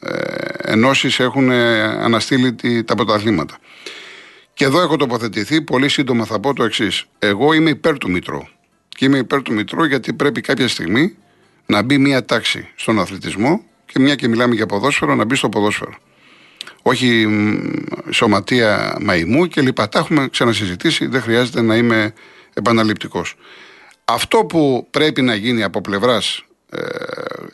ε, 0.00 0.12
ενώσεις 0.56 1.20
έχουν 1.20 1.50
ε, 1.50 1.82
αναστείλει 1.82 2.84
τα 2.84 2.94
πρωταθλήματα. 2.94 3.58
Και 4.54 4.64
εδώ 4.64 4.80
έχω 4.80 4.96
τοποθετηθεί, 4.96 5.62
πολύ 5.62 5.88
σύντομα 5.88 6.24
θα 6.24 6.40
πω 6.40 6.54
το 6.54 6.64
εξής. 6.64 7.04
Εγώ 7.18 7.52
είμαι 7.52 7.70
υπέρ 7.70 7.98
του 7.98 8.10
Μητρό. 8.10 8.48
Και 8.88 9.04
είμαι 9.04 9.18
υπέρ 9.18 9.42
του 9.42 9.52
Μητρό 9.52 9.84
γιατί 9.84 10.12
πρέπει 10.12 10.40
κάποια 10.40 10.68
στιγμή 10.68 11.16
να 11.66 11.82
μπει 11.82 11.98
μια 11.98 12.24
τάξη 12.24 12.68
στον 12.74 13.00
αθλητισμό 13.00 13.64
και 13.86 13.98
μια 13.98 14.14
και 14.14 14.28
μιλάμε 14.28 14.54
για 14.54 14.66
ποδόσφαιρο 14.66 15.14
να 15.14 15.24
μπει 15.24 15.34
στο 15.34 15.48
ποδόσφαιρο. 15.48 15.94
Όχι 16.82 17.26
σωματεία 18.10 18.96
μαϊμού 19.00 19.46
και 19.46 19.60
λοιπά. 19.60 19.88
Τα 19.88 19.98
έχουμε 19.98 20.28
ξανασυζητήσει, 20.28 21.06
δεν 21.06 21.22
χρειάζεται 21.22 21.62
να 21.62 21.76
είμαι 21.76 22.12
επαναληπτικός. 22.54 23.34
Αυτό 24.04 24.44
που 24.44 24.86
πρέπει 24.90 25.22
να 25.22 25.34
γίνει 25.34 25.62
από 25.62 25.80
πλευράς 25.80 26.44
ε, 26.70 26.80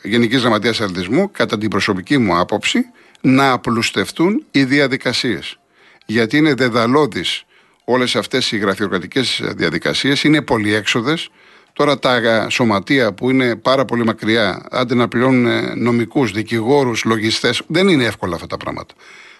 Γενικής 0.03 0.41
Γραμματείας 0.41 0.81
Αθλητισμού, 0.81 1.31
κατά 1.31 1.57
την 1.57 1.69
προσωπική 1.69 2.17
μου 2.17 2.37
άποψη, 2.37 2.79
να 3.21 3.51
απλουστευτούν 3.51 4.45
οι 4.51 4.63
διαδικασίες. 4.63 5.59
Γιατί 6.05 6.37
είναι 6.37 6.53
δεδαλώδεις 6.53 7.45
όλες 7.83 8.15
αυτές 8.15 8.51
οι 8.51 8.57
γραφειοκρατικές 8.57 9.41
διαδικασίες, 9.43 10.23
είναι 10.23 10.41
πολυέξοδες. 10.41 11.29
Τώρα 11.73 11.99
τα 11.99 12.49
σωματεία 12.49 13.13
που 13.13 13.29
είναι 13.29 13.55
πάρα 13.55 13.85
πολύ 13.85 14.03
μακριά, 14.03 14.65
άντε 14.71 14.95
να 14.95 15.07
πληρώνουν 15.07 15.71
νομικούς, 15.83 16.31
δικηγόρους, 16.31 17.03
λογιστές, 17.03 17.61
δεν 17.67 17.87
είναι 17.87 18.03
εύκολα 18.03 18.35
αυτά 18.35 18.47
τα 18.47 18.57
πράγματα. 18.57 18.93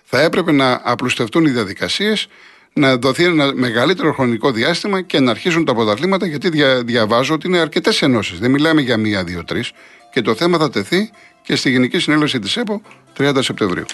Θα 0.04 0.22
έπρεπε 0.22 0.52
να 0.52 0.82
απλουστευτούν 0.84 1.46
οι 1.46 1.50
διαδικασίες, 1.50 2.28
να 2.74 2.98
δοθεί 2.98 3.24
ένα 3.24 3.54
μεγαλύτερο 3.54 4.14
χρονικό 4.14 4.52
διάστημα 4.52 5.02
και 5.02 5.20
να 5.20 5.32
αρχίσουν 5.32 5.66
τα 5.66 5.74
πρωταθλήματα, 5.74 6.26
γιατί 6.26 6.50
δια, 6.50 6.84
διαβάζω 6.84 7.34
ότι 7.34 7.48
είναι 7.48 7.60
αρκετές 7.60 8.02
ενώσεις. 8.02 8.40
Δεν 8.40 8.52
μιλάμε 8.52 8.82
για 8.82 8.98
μία, 8.98 9.24
δύο, 9.24 9.44
τρεις. 9.44 9.72
Και 10.12 10.22
το 10.22 10.36
θέμα 10.36 10.58
θα 10.58 10.70
τεθεί 10.70 11.12
και 11.42 11.56
στη 11.56 11.70
Γενική 11.70 12.00
Συνέλευση 12.00 12.40
της 12.40 12.58
ΕΠΟ 12.58 12.82
30 13.18 13.38
Σεπτεμβρίου. 13.40 13.86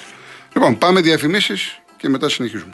Λοιπόν, 0.53 0.77
πάμε 0.77 1.01
διαφημίσεις 1.01 1.79
και 1.97 2.09
μετά 2.09 2.29
συνεχίζουμε. 2.29 2.73